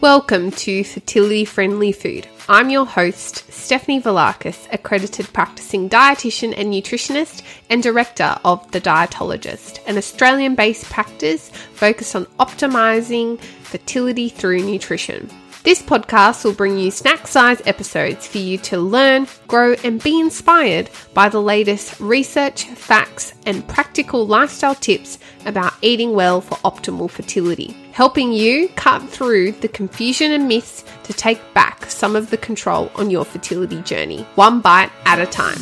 Welcome 0.00 0.50
to 0.52 0.82
Fertility 0.82 1.44
Friendly 1.44 1.92
Food. 1.92 2.26
I'm 2.48 2.70
your 2.70 2.86
host, 2.86 3.52
Stephanie 3.52 4.00
Velakis, 4.00 4.66
accredited 4.72 5.30
practicing 5.34 5.90
dietitian 5.90 6.54
and 6.56 6.72
nutritionist 6.72 7.42
and 7.68 7.82
director 7.82 8.38
of 8.42 8.70
The 8.70 8.80
Dietologist, 8.80 9.80
an 9.86 9.98
Australian 9.98 10.54
based 10.54 10.86
practice 10.86 11.50
focused 11.74 12.16
on 12.16 12.24
optimizing 12.38 13.38
fertility 13.62 14.30
through 14.30 14.62
nutrition. 14.62 15.28
This 15.62 15.82
podcast 15.82 16.42
will 16.42 16.54
bring 16.54 16.78
you 16.78 16.90
snack 16.90 17.26
size 17.26 17.60
episodes 17.66 18.26
for 18.26 18.38
you 18.38 18.56
to 18.58 18.78
learn, 18.78 19.26
grow, 19.46 19.74
and 19.84 20.02
be 20.02 20.18
inspired 20.18 20.88
by 21.12 21.28
the 21.28 21.42
latest 21.42 22.00
research, 22.00 22.64
facts, 22.64 23.34
and 23.44 23.68
practical 23.68 24.26
lifestyle 24.26 24.74
tips 24.74 25.18
about 25.44 25.74
eating 25.82 26.14
well 26.14 26.40
for 26.40 26.54
optimal 26.64 27.10
fertility, 27.10 27.76
helping 27.92 28.32
you 28.32 28.70
cut 28.70 29.02
through 29.02 29.52
the 29.52 29.68
confusion 29.68 30.32
and 30.32 30.48
myths 30.48 30.82
to 31.02 31.12
take 31.12 31.40
back 31.52 31.90
some 31.90 32.16
of 32.16 32.30
the 32.30 32.38
control 32.38 32.90
on 32.94 33.10
your 33.10 33.26
fertility 33.26 33.82
journey, 33.82 34.22
one 34.36 34.62
bite 34.62 34.90
at 35.04 35.18
a 35.20 35.26
time. 35.26 35.58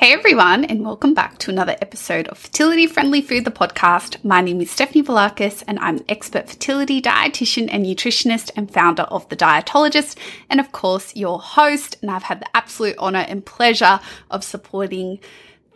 Hey 0.00 0.12
everyone, 0.12 0.64
and 0.64 0.84
welcome 0.84 1.12
back 1.12 1.38
to 1.38 1.50
another 1.50 1.76
episode 1.82 2.28
of 2.28 2.38
Fertility 2.38 2.86
Friendly 2.86 3.20
Food, 3.20 3.44
the 3.44 3.50
podcast. 3.50 4.24
My 4.24 4.40
name 4.40 4.60
is 4.60 4.70
Stephanie 4.70 5.02
Velakis, 5.02 5.64
and 5.66 5.76
I'm 5.80 5.96
an 5.96 6.04
expert 6.08 6.48
fertility 6.48 7.02
dietitian 7.02 7.68
and 7.68 7.84
nutritionist 7.84 8.52
and 8.54 8.72
founder 8.72 9.02
of 9.02 9.28
The 9.28 9.34
Dietologist, 9.34 10.16
and 10.48 10.60
of 10.60 10.70
course, 10.70 11.16
your 11.16 11.40
host. 11.40 11.96
And 12.00 12.12
I've 12.12 12.22
had 12.22 12.38
the 12.38 12.56
absolute 12.56 12.94
honor 12.96 13.26
and 13.26 13.44
pleasure 13.44 13.98
of 14.30 14.44
supporting 14.44 15.18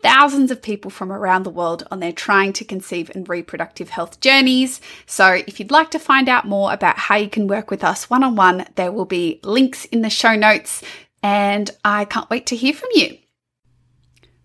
thousands 0.04 0.52
of 0.52 0.62
people 0.62 0.92
from 0.92 1.10
around 1.10 1.42
the 1.42 1.50
world 1.50 1.82
on 1.90 1.98
their 1.98 2.12
trying 2.12 2.52
to 2.52 2.64
conceive 2.64 3.10
and 3.12 3.28
reproductive 3.28 3.88
health 3.88 4.20
journeys. 4.20 4.80
So, 5.04 5.42
if 5.48 5.58
you'd 5.58 5.72
like 5.72 5.90
to 5.90 5.98
find 5.98 6.28
out 6.28 6.46
more 6.46 6.72
about 6.72 6.96
how 6.96 7.16
you 7.16 7.28
can 7.28 7.48
work 7.48 7.72
with 7.72 7.82
us 7.82 8.08
one 8.08 8.22
on 8.22 8.36
one, 8.36 8.68
there 8.76 8.92
will 8.92 9.04
be 9.04 9.40
links 9.42 9.84
in 9.86 10.02
the 10.02 10.10
show 10.10 10.36
notes, 10.36 10.80
and 11.24 11.68
I 11.84 12.04
can't 12.04 12.30
wait 12.30 12.46
to 12.46 12.56
hear 12.56 12.72
from 12.72 12.90
you. 12.94 13.18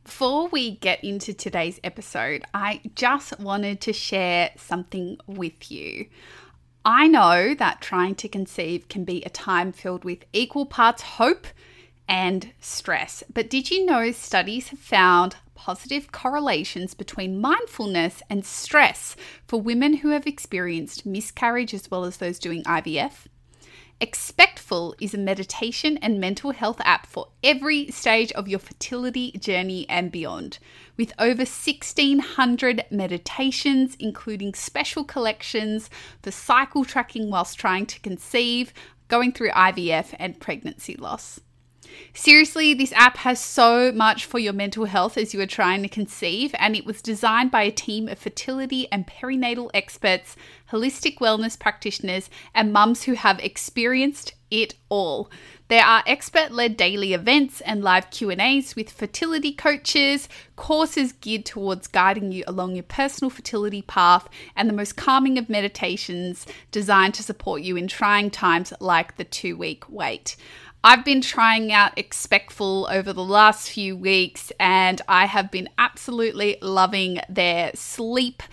Before 0.08 0.48
we 0.48 0.72
get 0.72 1.04
into 1.04 1.34
today's 1.34 1.82
episode, 1.84 2.46
I 2.54 2.80
just 2.96 3.38
wanted 3.42 3.82
to 3.82 3.92
share 3.92 4.52
something 4.56 5.18
with 5.28 5.70
you. 5.70 6.08
I 6.86 7.10
know 7.10 7.54
that 7.54 7.82
trying 7.82 8.16
to 8.16 8.30
conceive 8.30 8.88
can 8.88 9.04
be 9.04 9.22
a 9.24 9.30
time 9.30 9.74
filled 9.74 10.06
with 10.06 10.24
equal 10.32 10.66
parts 10.66 11.02
hope 11.02 11.46
and 12.08 12.54
stress, 12.62 13.22
but 13.32 13.50
did 13.50 13.70
you 13.70 13.86
know 13.86 14.14
studies 14.14 14.70
have 14.70 14.80
found 14.80 15.36
positive 15.56 16.14
correlations 16.14 16.94
between 16.94 17.42
mindfulness 17.42 18.24
and 18.30 18.46
stress 18.46 19.18
for 19.46 19.60
women 19.60 19.96
who 19.96 20.12
have 20.12 20.26
experienced 20.26 21.06
miscarriage 21.06 21.74
as 21.74 21.92
well 21.92 22.06
as 22.06 22.16
those 22.16 22.40
doing 22.40 22.64
IVF? 22.64 23.28
Expectful 24.00 24.94
is 25.02 25.16
a 25.16 25.18
meditation 25.18 25.98
and 25.98 26.20
mental 26.20 26.52
health 26.52 26.80
app 26.84 27.08
for 27.08 27.30
every 27.44 27.90
stage 27.90 28.32
of 28.34 28.48
your 28.48 28.60
fertility 28.60 29.32
journey 29.32 29.88
and 29.90 30.12
beyond. 30.12 30.60
With 30.98 31.14
over 31.18 31.42
1600 31.42 32.86
meditations, 32.92 33.98
including 34.00 34.54
special 34.54 35.04
collections 35.04 35.90
for 36.22 36.30
cycle 36.30 36.86
tracking 36.86 37.32
whilst 37.32 37.58
trying 37.58 37.88
to 37.88 38.00
conceive, 38.02 38.72
going 39.08 39.32
through 39.32 39.50
IVF, 39.50 40.14
and 40.20 40.40
pregnancy 40.40 40.96
loss. 40.96 41.40
Seriously, 42.14 42.74
this 42.74 42.94
app 42.94 43.18
has 43.18 43.40
so 43.40 43.92
much 43.92 44.26
for 44.26 44.40
your 44.40 44.54
mental 44.54 44.86
health 44.86 45.18
as 45.18 45.34
you 45.34 45.42
are 45.42 45.46
trying 45.46 45.84
to 45.84 45.90
conceive, 45.90 46.54
and 46.58 46.76
it 46.76 46.86
was 46.86 47.02
designed 47.02 47.52
by 47.52 47.64
a 47.64 47.72
team 47.72 48.08
of 48.08 48.20
fertility 48.20 48.88
and 48.92 49.08
perinatal 49.08 49.70
experts, 49.74 50.36
holistic 50.72 51.20
wellness 51.20 51.58
practitioners, 51.60 52.30
and 52.54 52.74
mums 52.74 53.04
who 53.04 53.14
have 53.14 53.40
experienced 53.40 54.34
it 54.50 54.76
all. 54.90 55.30
There 55.68 55.84
are 55.84 56.04
expert-led 56.08 56.78
daily 56.78 57.14
events 57.14 57.60
and 57.62 57.84
live 57.84 58.10
Q&As 58.10 58.74
with 58.78 58.90
fertility 58.90 59.52
coaches, 59.52 60.30
courses 60.56 61.12
geared 61.12 61.46
towards 61.46 61.88
guiding 61.88 62.32
you 62.32 62.46
along 62.48 62.76
your 62.76 62.84
personal 62.84 63.30
fertility 63.30 63.82
path, 63.82 64.30
and 64.56 64.70
the 64.70 64.74
most 64.74 64.96
calming 64.96 65.38
of 65.38 65.50
meditations 65.50 66.46
designed 66.72 67.16
to 67.16 67.24
support 67.24 67.62
you 67.64 67.76
in 67.76 67.90
trying 67.90 68.32
times 68.32 68.72
like 68.80 69.18
the 69.18 69.26
2-week 69.26 69.84
wait. 69.90 70.38
I've 70.84 71.04
been 71.04 71.22
trying 71.22 71.72
out 71.72 71.98
Expectful 71.98 72.88
over 72.92 73.12
the 73.12 73.24
last 73.24 73.70
few 73.70 73.98
weeks 73.98 74.52
and 74.60 75.02
I 75.08 75.26
have 75.26 75.50
been 75.52 75.70
absolutely 75.78 76.58
loving 76.62 77.20
their 77.28 77.72
sleep 77.74 78.44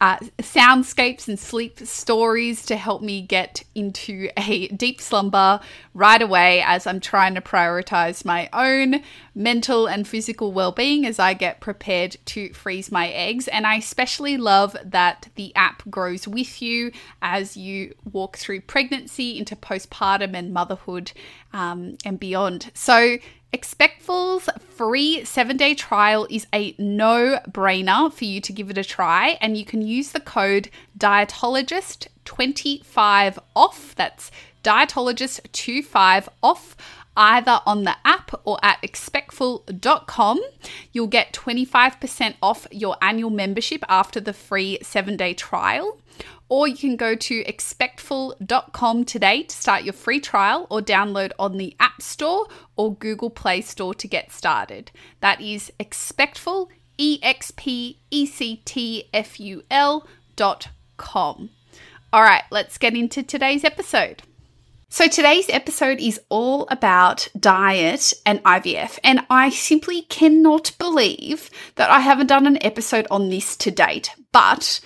uh, 0.00 0.18
soundscapes 0.38 1.28
and 1.28 1.38
sleep 1.38 1.78
stories 1.80 2.66
to 2.66 2.76
help 2.76 3.00
me 3.00 3.22
get 3.22 3.62
into 3.74 4.28
a 4.36 4.68
deep 4.68 5.00
slumber 5.00 5.60
right 5.94 6.20
away 6.20 6.62
as 6.62 6.86
I'm 6.86 7.00
trying 7.00 7.34
to 7.36 7.40
prioritize 7.40 8.24
my 8.24 8.48
own 8.52 9.02
mental 9.34 9.86
and 9.86 10.06
physical 10.06 10.52
well 10.52 10.72
being 10.72 11.06
as 11.06 11.18
I 11.18 11.32
get 11.32 11.60
prepared 11.60 12.16
to 12.26 12.52
freeze 12.52 12.90
my 12.90 13.08
eggs. 13.08 13.46
And 13.48 13.66
I 13.66 13.76
especially 13.76 14.36
love 14.36 14.76
that 14.84 15.28
the 15.36 15.54
app 15.54 15.88
grows 15.88 16.26
with 16.26 16.60
you 16.60 16.90
as 17.22 17.56
you 17.56 17.94
walk 18.12 18.36
through 18.36 18.62
pregnancy 18.62 19.38
into 19.38 19.54
postpartum 19.54 20.34
and 20.34 20.52
motherhood 20.52 21.12
um, 21.52 21.96
and 22.04 22.18
beyond. 22.18 22.70
So, 22.74 23.18
Expectful's 23.54 24.50
free 24.58 25.24
seven 25.24 25.56
day 25.56 25.76
trial 25.76 26.26
is 26.28 26.48
a 26.52 26.74
no 26.76 27.38
brainer 27.48 28.12
for 28.12 28.24
you 28.24 28.40
to 28.40 28.52
give 28.52 28.68
it 28.68 28.76
a 28.76 28.82
try, 28.82 29.38
and 29.40 29.56
you 29.56 29.64
can 29.64 29.80
use 29.80 30.10
the 30.10 30.18
code 30.18 30.68
dietologist25 30.98 33.38
off. 33.54 33.94
That's 33.94 34.32
dietologist25 34.64 36.26
off 36.42 36.76
either 37.16 37.60
on 37.66 37.84
the 37.84 37.96
app 38.04 38.40
or 38.44 38.58
at 38.62 38.80
expectful.com. 38.82 40.40
You'll 40.92 41.06
get 41.06 41.32
25% 41.32 42.34
off 42.42 42.66
your 42.70 42.96
annual 43.00 43.30
membership 43.30 43.84
after 43.88 44.20
the 44.20 44.32
free 44.32 44.78
seven 44.82 45.16
day 45.16 45.34
trial. 45.34 46.00
Or 46.48 46.68
you 46.68 46.76
can 46.76 46.96
go 46.96 47.14
to 47.14 47.44
expectful.com 47.44 49.04
today 49.04 49.44
to 49.44 49.56
start 49.56 49.82
your 49.82 49.94
free 49.94 50.20
trial 50.20 50.66
or 50.70 50.80
download 50.80 51.32
on 51.38 51.56
the 51.56 51.74
App 51.80 52.02
Store 52.02 52.46
or 52.76 52.94
Google 52.94 53.30
Play 53.30 53.62
Store 53.62 53.94
to 53.94 54.06
get 54.06 54.30
started. 54.30 54.90
That 55.20 55.40
is 55.40 55.72
expectful, 55.80 56.68
E 56.98 57.18
X 57.22 57.50
P 57.56 57.98
E 58.10 58.26
C 58.26 58.62
T 58.64 59.08
F 59.12 59.40
U 59.40 59.62
L 59.70 60.06
dot 60.36 60.68
com. 60.96 61.50
All 62.12 62.22
right, 62.22 62.44
let's 62.50 62.78
get 62.78 62.94
into 62.94 63.22
today's 63.22 63.64
episode. 63.64 64.22
So, 64.94 65.08
today's 65.08 65.50
episode 65.50 65.98
is 65.98 66.20
all 66.28 66.68
about 66.70 67.26
diet 67.36 68.12
and 68.24 68.40
IVF, 68.44 69.00
and 69.02 69.26
I 69.28 69.50
simply 69.50 70.02
cannot 70.02 70.70
believe 70.78 71.50
that 71.74 71.90
I 71.90 71.98
haven't 71.98 72.28
done 72.28 72.46
an 72.46 72.64
episode 72.64 73.08
on 73.10 73.28
this 73.28 73.56
to 73.56 73.72
date. 73.72 74.10
But 74.30 74.78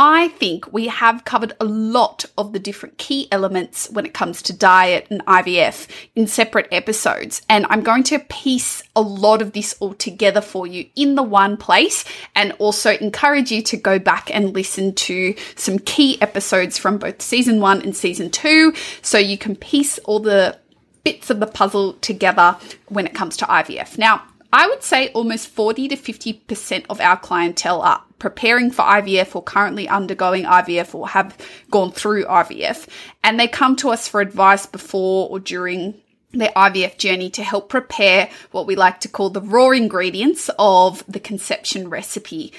I 0.00 0.28
think 0.28 0.72
we 0.72 0.86
have 0.86 1.24
covered 1.24 1.54
a 1.58 1.64
lot 1.64 2.24
of 2.38 2.52
the 2.52 2.60
different 2.60 2.98
key 2.98 3.26
elements 3.32 3.90
when 3.90 4.06
it 4.06 4.14
comes 4.14 4.40
to 4.42 4.52
diet 4.52 5.08
and 5.10 5.26
IVF 5.26 5.88
in 6.14 6.28
separate 6.28 6.68
episodes. 6.70 7.42
And 7.48 7.66
I'm 7.68 7.82
going 7.82 8.04
to 8.04 8.20
piece 8.20 8.84
a 8.94 9.00
lot 9.00 9.42
of 9.42 9.54
this 9.54 9.74
all 9.80 9.94
together 9.94 10.40
for 10.40 10.68
you 10.68 10.86
in 10.94 11.16
the 11.16 11.24
one 11.24 11.56
place 11.56 12.04
and 12.36 12.52
also 12.60 12.92
encourage 12.98 13.50
you 13.50 13.60
to 13.62 13.76
go 13.76 13.98
back 13.98 14.30
and 14.32 14.54
listen 14.54 14.94
to 14.94 15.34
some 15.56 15.80
key 15.80 16.22
episodes 16.22 16.78
from 16.78 16.98
both 16.98 17.20
season 17.20 17.60
one 17.60 17.82
and 17.82 17.96
season 17.96 18.30
two 18.30 18.72
so 19.02 19.18
you 19.18 19.36
can 19.36 19.56
piece 19.56 19.98
all 20.00 20.20
the 20.20 20.56
bits 21.02 21.28
of 21.28 21.40
the 21.40 21.46
puzzle 21.48 21.94
together 21.94 22.56
when 22.86 23.04
it 23.04 23.14
comes 23.14 23.36
to 23.38 23.44
IVF. 23.46 23.98
Now, 23.98 24.22
I 24.52 24.66
would 24.66 24.82
say 24.82 25.08
almost 25.08 25.48
40 25.48 25.88
to 25.88 25.96
50% 25.96 26.86
of 26.88 27.00
our 27.00 27.18
clientele 27.18 27.82
are 27.82 28.02
preparing 28.18 28.70
for 28.70 28.82
IVF 28.82 29.36
or 29.36 29.42
currently 29.42 29.88
undergoing 29.88 30.44
IVF 30.44 30.94
or 30.94 31.08
have 31.08 31.36
gone 31.70 31.92
through 31.92 32.24
IVF. 32.24 32.88
And 33.22 33.38
they 33.38 33.46
come 33.46 33.76
to 33.76 33.90
us 33.90 34.08
for 34.08 34.20
advice 34.20 34.66
before 34.66 35.28
or 35.28 35.38
during 35.38 35.94
their 36.32 36.52
IVF 36.54 36.98
journey 36.98 37.30
to 37.30 37.42
help 37.42 37.68
prepare 37.68 38.28
what 38.50 38.66
we 38.66 38.76
like 38.76 39.00
to 39.00 39.08
call 39.08 39.30
the 39.30 39.40
raw 39.40 39.70
ingredients 39.70 40.50
of 40.58 41.04
the 41.08 41.20
conception 41.20 41.88
recipe. 41.88 42.52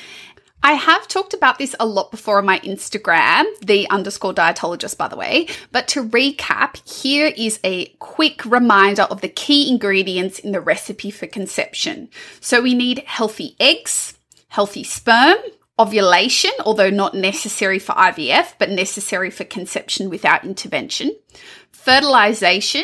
I 0.62 0.74
have 0.74 1.08
talked 1.08 1.34
about 1.34 1.58
this 1.58 1.76
a 1.80 1.86
lot 1.86 2.12
before 2.12 2.38
on 2.38 2.46
my 2.46 2.60
Instagram, 2.60 3.46
the 3.62 3.90
underscore 3.90 4.34
dietologist, 4.34 4.98
by 4.98 5.08
the 5.08 5.16
way. 5.16 5.48
But 5.72 5.88
to 5.90 6.04
recap, 6.04 6.88
here 6.90 7.32
is 7.38 7.60
a 7.64 7.86
quick 8.00 8.44
reminder 8.44 9.04
of 9.04 9.22
the 9.22 9.30
key 9.30 9.70
ingredients 9.70 10.38
in 10.40 10.52
the 10.52 10.60
recipe 10.60 11.12
for 11.12 11.28
conception. 11.28 12.10
So 12.42 12.62
we 12.62 12.74
need 12.74 13.04
healthy 13.06 13.56
eggs, 13.60 14.16
healthy 14.50 14.84
sperm, 14.84 15.38
ovulation, 15.80 16.52
although 16.66 16.90
not 16.90 17.14
necessary 17.14 17.80
for 17.80 17.94
IVF, 17.94 18.56
but 18.60 18.70
necessary 18.70 19.30
for 19.30 19.46
conception 19.46 20.10
without 20.10 20.44
intervention, 20.44 21.16
fertilization, 21.72 22.84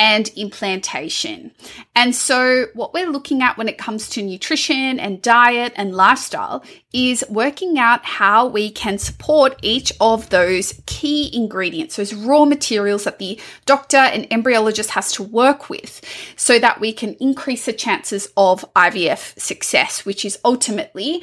and 0.00 0.28
implantation. 0.28 1.52
And 1.94 2.14
so, 2.14 2.68
what 2.72 2.94
we're 2.94 3.10
looking 3.10 3.42
at 3.42 3.58
when 3.58 3.68
it 3.68 3.76
comes 3.76 4.08
to 4.10 4.22
nutrition 4.22 4.98
and 4.98 5.20
diet 5.20 5.74
and 5.76 5.94
lifestyle 5.94 6.64
is 6.94 7.22
working 7.28 7.78
out 7.78 8.06
how 8.06 8.46
we 8.46 8.70
can 8.70 8.96
support 8.96 9.58
each 9.60 9.92
of 10.00 10.30
those 10.30 10.80
key 10.86 11.30
ingredients, 11.34 11.96
those 11.96 12.14
raw 12.14 12.46
materials 12.46 13.04
that 13.04 13.18
the 13.18 13.38
doctor 13.66 13.98
and 13.98 14.24
embryologist 14.30 14.88
has 14.88 15.12
to 15.12 15.22
work 15.22 15.68
with, 15.68 16.00
so 16.34 16.58
that 16.58 16.80
we 16.80 16.94
can 16.94 17.12
increase 17.20 17.66
the 17.66 17.72
chances 17.74 18.32
of 18.38 18.64
IVF 18.74 19.38
success, 19.38 20.06
which 20.06 20.24
is 20.24 20.38
ultimately 20.46 21.22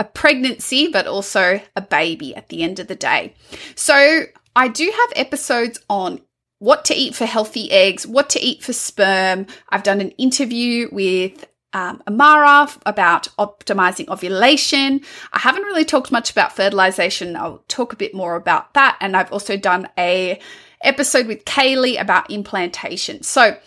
a 0.00 0.04
pregnancy, 0.04 0.88
but 0.88 1.06
also 1.06 1.60
a 1.76 1.80
baby 1.80 2.34
at 2.34 2.48
the 2.48 2.64
end 2.64 2.80
of 2.80 2.88
the 2.88 2.96
day. 2.96 3.34
So, 3.76 4.24
I 4.56 4.68
do 4.68 4.90
have 4.90 5.12
episodes 5.14 5.78
on 5.90 6.22
what 6.58 6.84
to 6.86 6.94
eat 6.94 7.14
for 7.14 7.26
healthy 7.26 7.70
eggs, 7.70 8.06
what 8.06 8.30
to 8.30 8.40
eat 8.40 8.62
for 8.62 8.72
sperm. 8.72 9.46
I've 9.68 9.82
done 9.82 10.00
an 10.00 10.10
interview 10.12 10.88
with 10.90 11.46
um, 11.72 12.02
Amara 12.06 12.68
about 12.86 13.28
optimizing 13.38 14.08
ovulation. 14.08 15.02
I 15.32 15.40
haven't 15.40 15.64
really 15.64 15.84
talked 15.84 16.10
much 16.10 16.30
about 16.30 16.56
fertilization. 16.56 17.36
I'll 17.36 17.62
talk 17.68 17.92
a 17.92 17.96
bit 17.96 18.14
more 18.14 18.36
about 18.36 18.72
that. 18.74 18.96
And 19.00 19.16
I've 19.16 19.32
also 19.32 19.56
done 19.56 19.88
a 19.98 20.40
episode 20.80 21.26
with 21.26 21.44
Kaylee 21.44 22.00
about 22.00 22.30
implantation. 22.30 23.22
So 23.22 23.58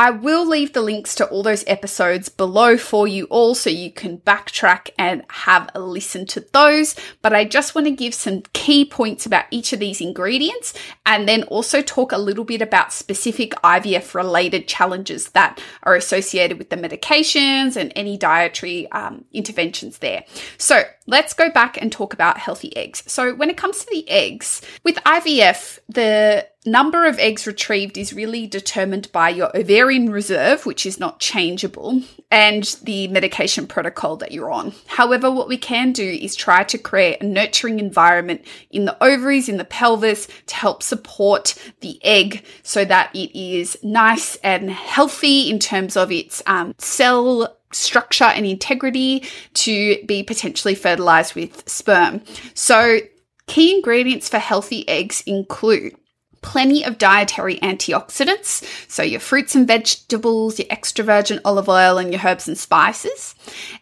I 0.00 0.10
will 0.10 0.46
leave 0.46 0.74
the 0.74 0.80
links 0.80 1.16
to 1.16 1.26
all 1.26 1.42
those 1.42 1.64
episodes 1.66 2.28
below 2.28 2.76
for 2.76 3.08
you 3.08 3.24
all 3.24 3.56
so 3.56 3.68
you 3.68 3.90
can 3.90 4.18
backtrack 4.18 4.90
and 4.96 5.24
have 5.28 5.68
a 5.74 5.80
listen 5.80 6.24
to 6.26 6.46
those. 6.52 6.94
But 7.20 7.32
I 7.32 7.44
just 7.44 7.74
want 7.74 7.88
to 7.88 7.90
give 7.90 8.14
some 8.14 8.42
key 8.52 8.84
points 8.84 9.26
about 9.26 9.46
each 9.50 9.72
of 9.72 9.80
these 9.80 10.00
ingredients 10.00 10.72
and 11.04 11.28
then 11.28 11.42
also 11.44 11.82
talk 11.82 12.12
a 12.12 12.18
little 12.18 12.44
bit 12.44 12.62
about 12.62 12.92
specific 12.92 13.50
IVF 13.64 14.14
related 14.14 14.68
challenges 14.68 15.30
that 15.30 15.60
are 15.82 15.96
associated 15.96 16.58
with 16.58 16.70
the 16.70 16.76
medications 16.76 17.76
and 17.76 17.92
any 17.96 18.16
dietary 18.16 18.88
um, 18.92 19.24
interventions 19.32 19.98
there. 19.98 20.24
So 20.58 20.84
let's 21.08 21.34
go 21.34 21.50
back 21.50 21.76
and 21.80 21.90
talk 21.90 22.14
about 22.14 22.38
healthy 22.38 22.76
eggs. 22.76 23.02
So 23.08 23.34
when 23.34 23.50
it 23.50 23.56
comes 23.56 23.80
to 23.80 23.86
the 23.90 24.08
eggs, 24.08 24.62
with 24.84 24.94
IVF, 24.96 25.80
the 25.88 26.46
number 26.66 27.06
of 27.06 27.18
eggs 27.18 27.46
retrieved 27.46 27.96
is 27.96 28.12
really 28.12 28.46
determined 28.46 29.10
by 29.12 29.28
your 29.28 29.56
ovarian 29.56 30.10
reserve, 30.10 30.66
which 30.66 30.84
is 30.84 31.00
not 31.00 31.20
changeable, 31.20 32.02
and 32.30 32.64
the 32.82 33.08
medication 33.08 33.66
protocol 33.66 34.16
that 34.16 34.32
you're 34.32 34.50
on. 34.50 34.72
However, 34.86 35.30
what 35.30 35.48
we 35.48 35.56
can 35.56 35.92
do 35.92 36.04
is 36.04 36.34
try 36.34 36.64
to 36.64 36.78
create 36.78 37.22
a 37.22 37.26
nurturing 37.26 37.78
environment 37.78 38.44
in 38.70 38.84
the 38.84 39.02
ovaries, 39.02 39.48
in 39.48 39.56
the 39.56 39.64
pelvis 39.64 40.28
to 40.46 40.54
help 40.54 40.82
support 40.82 41.54
the 41.80 41.98
egg 42.04 42.44
so 42.62 42.84
that 42.84 43.14
it 43.14 43.38
is 43.38 43.78
nice 43.82 44.36
and 44.36 44.70
healthy 44.70 45.50
in 45.50 45.58
terms 45.58 45.96
of 45.96 46.12
its 46.12 46.42
um, 46.46 46.74
cell 46.78 47.56
structure 47.72 48.24
and 48.24 48.46
integrity 48.46 49.24
to 49.54 50.02
be 50.06 50.22
potentially 50.22 50.74
fertilized 50.74 51.34
with 51.34 51.68
sperm. 51.68 52.22
So, 52.54 52.98
key 53.46 53.76
ingredients 53.76 54.28
for 54.28 54.38
healthy 54.38 54.88
eggs 54.88 55.22
include 55.26 55.94
plenty 56.40 56.84
of 56.84 56.98
dietary 56.98 57.56
antioxidants, 57.58 58.64
so 58.90 59.02
your 59.02 59.20
fruits 59.20 59.54
and 59.54 59.66
vegetables, 59.66 60.58
your 60.58 60.68
extra 60.70 61.04
virgin 61.04 61.40
olive 61.44 61.68
oil, 61.68 61.98
and 61.98 62.12
your 62.12 62.22
herbs 62.24 62.48
and 62.48 62.58
spices. 62.58 63.34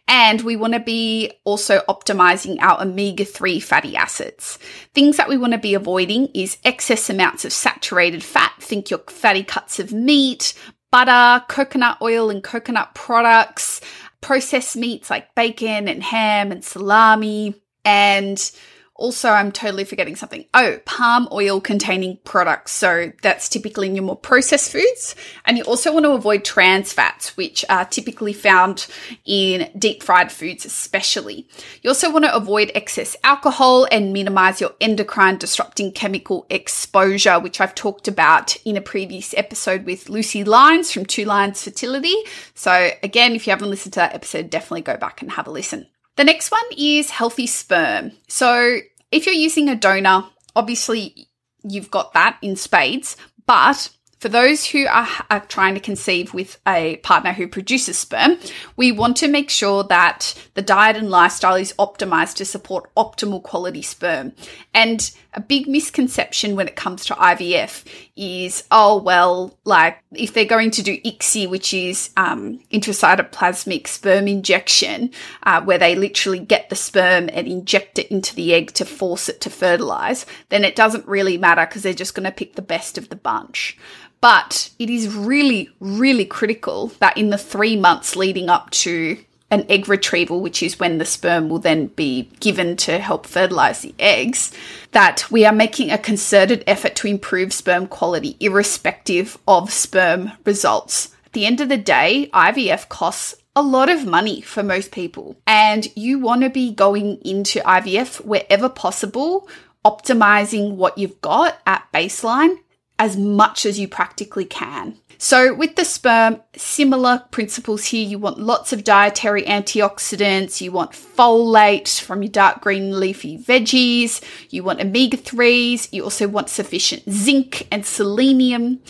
And 0.08 0.42
we 0.42 0.56
want 0.56 0.74
to 0.74 0.80
be 0.80 1.32
also 1.44 1.80
optimizing 1.88 2.60
our 2.60 2.82
omega 2.82 3.24
3 3.24 3.60
fatty 3.60 3.96
acids. 3.96 4.58
Things 4.94 5.16
that 5.16 5.28
we 5.28 5.36
want 5.36 5.52
to 5.52 5.58
be 5.58 5.74
avoiding 5.74 6.28
is 6.34 6.58
excess 6.64 7.10
amounts 7.10 7.44
of 7.44 7.52
saturated 7.52 8.22
fat, 8.22 8.52
think 8.60 8.90
your 8.90 9.00
fatty 9.08 9.42
cuts 9.42 9.78
of 9.78 9.92
meat, 9.92 10.54
butter, 10.90 11.44
coconut 11.48 11.98
oil, 12.00 12.30
and 12.30 12.42
coconut 12.42 12.94
products, 12.94 13.80
processed 14.20 14.76
meats 14.76 15.10
like 15.10 15.34
bacon 15.34 15.88
and 15.88 16.02
ham 16.02 16.52
and 16.52 16.64
salami, 16.64 17.54
and 17.84 18.50
also, 18.98 19.28
I'm 19.28 19.52
totally 19.52 19.84
forgetting 19.84 20.16
something. 20.16 20.46
Oh, 20.54 20.78
palm 20.84 21.28
oil 21.30 21.60
containing 21.60 22.18
products. 22.24 22.72
So 22.72 23.12
that's 23.22 23.48
typically 23.48 23.88
in 23.88 23.94
your 23.94 24.04
more 24.04 24.16
processed 24.16 24.72
foods. 24.72 25.14
And 25.44 25.58
you 25.58 25.64
also 25.64 25.92
want 25.92 26.04
to 26.04 26.12
avoid 26.12 26.44
trans 26.44 26.92
fats, 26.92 27.36
which 27.36 27.64
are 27.68 27.84
typically 27.84 28.32
found 28.32 28.86
in 29.24 29.70
deep 29.78 30.02
fried 30.02 30.32
foods, 30.32 30.64
especially. 30.64 31.46
You 31.82 31.90
also 31.90 32.10
want 32.10 32.24
to 32.24 32.34
avoid 32.34 32.72
excess 32.74 33.16
alcohol 33.22 33.86
and 33.90 34.12
minimize 34.12 34.60
your 34.60 34.74
endocrine 34.80 35.36
disrupting 35.38 35.92
chemical 35.92 36.46
exposure, 36.48 37.38
which 37.38 37.60
I've 37.60 37.74
talked 37.74 38.08
about 38.08 38.56
in 38.64 38.76
a 38.76 38.80
previous 38.80 39.34
episode 39.34 39.84
with 39.84 40.08
Lucy 40.08 40.44
Lines 40.44 40.90
from 40.90 41.06
Two 41.06 41.24
Lines 41.24 41.62
Fertility. 41.62 42.16
So 42.54 42.90
again, 43.02 43.34
if 43.34 43.46
you 43.46 43.50
haven't 43.50 43.70
listened 43.70 43.92
to 43.94 44.00
that 44.00 44.14
episode, 44.14 44.50
definitely 44.50 44.82
go 44.82 44.96
back 44.96 45.22
and 45.22 45.32
have 45.32 45.46
a 45.46 45.50
listen. 45.50 45.86
The 46.16 46.24
next 46.24 46.50
one 46.50 46.64
is 46.76 47.10
healthy 47.10 47.46
sperm. 47.46 48.12
So 48.28 48.78
if 49.12 49.26
you're 49.26 49.34
using 49.34 49.68
a 49.68 49.76
donor, 49.76 50.24
obviously 50.54 51.28
you've 51.62 51.90
got 51.90 52.14
that 52.14 52.38
in 52.42 52.56
spades, 52.56 53.16
but 53.46 53.90
for 54.18 54.30
those 54.30 54.64
who 54.64 54.86
are, 54.86 55.08
are, 55.30 55.40
trying 55.40 55.74
to 55.74 55.80
conceive 55.80 56.32
with 56.32 56.58
a 56.66 56.96
partner 56.98 57.32
who 57.32 57.46
produces 57.46 57.98
sperm, 57.98 58.38
we 58.76 58.90
want 58.90 59.18
to 59.18 59.28
make 59.28 59.50
sure 59.50 59.84
that 59.84 60.34
the 60.54 60.62
diet 60.62 60.96
and 60.96 61.10
lifestyle 61.10 61.54
is 61.54 61.74
optimized 61.78 62.36
to 62.36 62.46
support 62.46 62.92
optimal 62.96 63.42
quality 63.42 63.82
sperm. 63.82 64.32
And 64.72 65.10
a 65.36 65.40
big 65.40 65.68
misconception 65.68 66.56
when 66.56 66.66
it 66.66 66.76
comes 66.76 67.04
to 67.04 67.14
IVF 67.14 67.84
is, 68.16 68.64
oh, 68.70 68.96
well, 68.96 69.56
like 69.64 69.98
if 70.12 70.32
they're 70.32 70.46
going 70.46 70.70
to 70.72 70.82
do 70.82 70.98
ICSI, 71.02 71.48
which 71.48 71.74
is 71.74 72.10
um, 72.16 72.58
intracytoplasmic 72.72 73.86
sperm 73.86 74.26
injection, 74.26 75.10
uh, 75.42 75.60
where 75.62 75.78
they 75.78 75.94
literally 75.94 76.38
get 76.38 76.70
the 76.70 76.76
sperm 76.76 77.28
and 77.34 77.46
inject 77.46 77.98
it 77.98 78.10
into 78.10 78.34
the 78.34 78.54
egg 78.54 78.72
to 78.72 78.86
force 78.86 79.28
it 79.28 79.42
to 79.42 79.50
fertilize, 79.50 80.24
then 80.48 80.64
it 80.64 80.74
doesn't 80.74 81.06
really 81.06 81.36
matter 81.36 81.66
because 81.66 81.82
they're 81.82 81.92
just 81.92 82.14
going 82.14 82.24
to 82.24 82.32
pick 82.32 82.54
the 82.54 82.62
best 82.62 82.96
of 82.96 83.10
the 83.10 83.16
bunch. 83.16 83.76
But 84.22 84.70
it 84.78 84.88
is 84.88 85.14
really, 85.14 85.68
really 85.78 86.24
critical 86.24 86.88
that 87.00 87.18
in 87.18 87.28
the 87.28 87.38
three 87.38 87.76
months 87.76 88.16
leading 88.16 88.48
up 88.48 88.70
to 88.70 89.18
an 89.50 89.64
egg 89.68 89.88
retrieval, 89.88 90.40
which 90.40 90.62
is 90.62 90.80
when 90.80 90.98
the 90.98 91.04
sperm 91.04 91.48
will 91.48 91.58
then 91.58 91.86
be 91.88 92.30
given 92.40 92.76
to 92.76 92.98
help 92.98 93.26
fertilize 93.26 93.80
the 93.80 93.94
eggs, 93.98 94.52
that 94.92 95.30
we 95.30 95.44
are 95.44 95.52
making 95.52 95.90
a 95.90 95.98
concerted 95.98 96.64
effort 96.66 96.96
to 96.96 97.06
improve 97.06 97.52
sperm 97.52 97.86
quality, 97.86 98.36
irrespective 98.40 99.38
of 99.46 99.72
sperm 99.72 100.32
results. 100.44 101.14
At 101.26 101.32
the 101.32 101.46
end 101.46 101.60
of 101.60 101.68
the 101.68 101.76
day, 101.76 102.28
IVF 102.32 102.88
costs 102.88 103.36
a 103.54 103.62
lot 103.62 103.88
of 103.88 104.04
money 104.04 104.40
for 104.40 104.62
most 104.62 104.90
people, 104.90 105.36
and 105.46 105.86
you 105.96 106.18
want 106.18 106.42
to 106.42 106.50
be 106.50 106.72
going 106.72 107.16
into 107.24 107.60
IVF 107.60 108.24
wherever 108.24 108.68
possible, 108.68 109.48
optimizing 109.84 110.74
what 110.74 110.98
you've 110.98 111.20
got 111.20 111.58
at 111.66 111.86
baseline 111.94 112.58
as 112.98 113.16
much 113.16 113.66
as 113.66 113.78
you 113.78 113.88
practically 113.88 114.44
can. 114.44 114.96
So, 115.18 115.54
with 115.54 115.76
the 115.76 115.84
sperm, 115.84 116.42
similar 116.56 117.22
principles 117.30 117.86
here. 117.86 118.06
You 118.06 118.18
want 118.18 118.38
lots 118.38 118.72
of 118.72 118.84
dietary 118.84 119.44
antioxidants, 119.44 120.60
you 120.60 120.72
want 120.72 120.92
folate 120.92 122.00
from 122.00 122.22
your 122.22 122.30
dark 122.30 122.60
green 122.60 122.98
leafy 123.00 123.38
veggies, 123.38 124.22
you 124.50 124.62
want 124.62 124.80
omega 124.80 125.16
3s, 125.16 125.88
you 125.92 126.04
also 126.04 126.28
want 126.28 126.50
sufficient 126.50 127.10
zinc 127.10 127.66
and 127.70 127.86
selenium, 127.86 128.80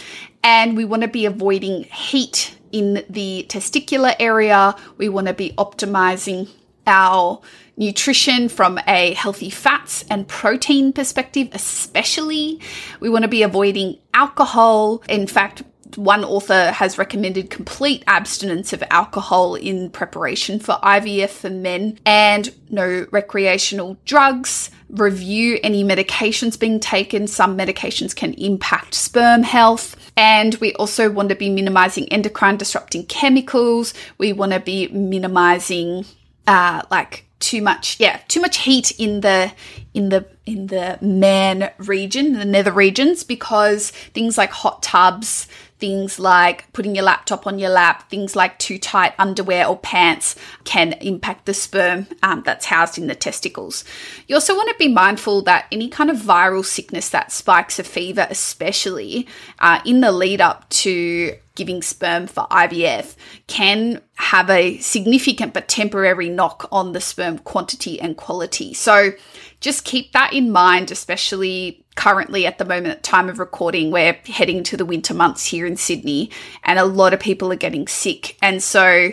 and 0.43 0.77
we 0.77 0.85
want 0.85 1.03
to 1.03 1.09
be 1.09 1.27
avoiding 1.27 1.85
heat 1.85 2.59
in 2.73 3.05
the 3.09 3.47
testicular 3.49 4.17
area. 4.19 4.75
We 4.97 5.09
want 5.09 5.29
to 5.29 5.35
be 5.35 5.53
optimizing 5.57 6.51
our 6.89 7.41
nutrition 7.77 8.49
from 8.49 8.79
a 8.87 9.13
healthy 9.15 9.51
fats 9.51 10.05
and 10.11 10.27
protein 10.27 10.93
perspective, 10.93 11.49
especially. 11.53 12.61
We 13.01 13.11
want 13.11 13.23
to 13.23 13.29
be 13.29 13.43
avoiding 13.43 13.99
alcohol. 14.15 15.03
In 15.09 15.27
fact, 15.27 15.63
one 15.97 16.25
author 16.25 16.73
has 16.73 16.99
recommended 16.99 17.51
complete 17.51 18.03
abstinence 18.07 18.73
of 18.73 18.83
alcohol 18.91 19.55
in 19.55 19.91
preparation 19.91 20.59
for 20.59 20.75
IVF 20.83 21.31
for 21.31 21.51
men 21.51 21.99
and 22.05 22.53
no 22.71 23.07
recreational 23.11 23.97
drugs. 24.05 24.71
Review 24.89 25.59
any 25.63 25.85
medications 25.85 26.59
being 26.59 26.81
taken. 26.81 27.27
Some 27.27 27.57
medications 27.57 28.15
can 28.15 28.35
impact 28.35 28.95
sperm 28.95 29.43
health. 29.43 29.97
And 30.17 30.55
we 30.57 30.73
also 30.75 31.11
want 31.11 31.29
to 31.29 31.35
be 31.35 31.51
minimizing 31.51 32.09
endocrine 32.09 32.57
disrupting 32.57 33.07
chemicals. 33.07 33.95
We 34.19 34.33
want 34.33 34.53
to 34.53 34.61
be 34.61 34.89
minimizing 34.89 36.05
uh, 36.47 36.83
like 36.91 37.26
too 37.39 37.61
much 37.61 38.01
yeah 38.01 38.19
too 38.29 38.41
much 38.41 38.59
heat 38.59 38.91
in 38.99 39.21
the 39.21 39.53
in 39.93 40.09
the 40.09 40.27
in 40.47 40.69
the 40.69 40.99
man 41.03 41.71
region 41.79 42.33
the 42.33 42.45
nether 42.45 42.73
regions 42.73 43.25
because 43.25 43.91
things 43.91 44.39
like 44.39 44.51
hot 44.51 44.83
tubs 44.83 45.47
things 45.79 46.19
like 46.19 46.71
putting 46.73 46.95
your 46.95 47.05
laptop 47.05 47.47
on 47.47 47.59
your 47.59 47.71
lap 47.71 48.09
things 48.09 48.35
like 48.35 48.59
too 48.59 48.79
tight 48.79 49.13
underwear 49.19 49.67
or 49.67 49.77
pants 49.79 50.35
can 50.65 50.95
impact 50.95 51.45
the 51.47 51.55
sperm 51.55 52.07
um, 52.23 52.43
that's 52.45 52.67
housed 52.67 52.99
in 52.99 53.07
the 53.07 53.15
testicles. 53.15 53.85
You 54.27 54.37
also 54.37 54.55
want 54.55 54.69
to 54.71 54.75
be 54.79 54.89
mindful 54.89 55.43
that 55.43 55.67
any 55.71 55.89
kind 55.89 56.11
of 56.11 56.17
viral 56.17 56.65
sickness 56.65 57.11
that 57.11 57.31
spikes 57.33 57.79
a 57.79 57.85
fever 57.85 58.27
especially 58.31 59.29
uh, 59.59 59.81
in 59.85 60.01
the 60.01 60.13
lead 60.13 60.41
up 60.41 60.69
to 60.71 61.37
giving 61.57 61.83
sperm 61.83 62.29
for 62.29 62.47
IVF 62.49 63.17
can 63.49 64.01
have 64.15 64.49
a 64.49 64.79
significant 64.79 65.53
but 65.53 65.67
temporary 65.67 66.29
knock 66.29 66.69
on 66.71 66.93
the 66.93 67.01
sperm 67.01 67.39
quantity 67.39 68.01
and 68.01 68.17
quality. 68.17 68.73
So 68.73 69.13
just 69.61 69.85
keep 69.85 70.13
that 70.13 70.33
in 70.33 70.53
mind, 70.53 70.93
especially 70.93 71.85
currently 71.97 72.47
at 72.47 72.59
the 72.59 72.65
moment 72.65 73.03
time 73.03 73.29
of 73.29 73.39
recording 73.39 73.91
we're 73.91 74.13
heading 74.27 74.63
to 74.63 74.77
the 74.77 74.85
winter 74.85 75.15
months 75.15 75.47
here 75.47 75.67
in 75.67 75.79
Sydney 75.79 76.31
and 76.63 76.79
a 76.79 76.85
lot 76.85 77.15
of 77.15 77.21
people 77.21 77.51
are 77.51 77.57
getting 77.57 77.89
sick. 77.89 78.37
And 78.43 78.63
so 78.63 79.13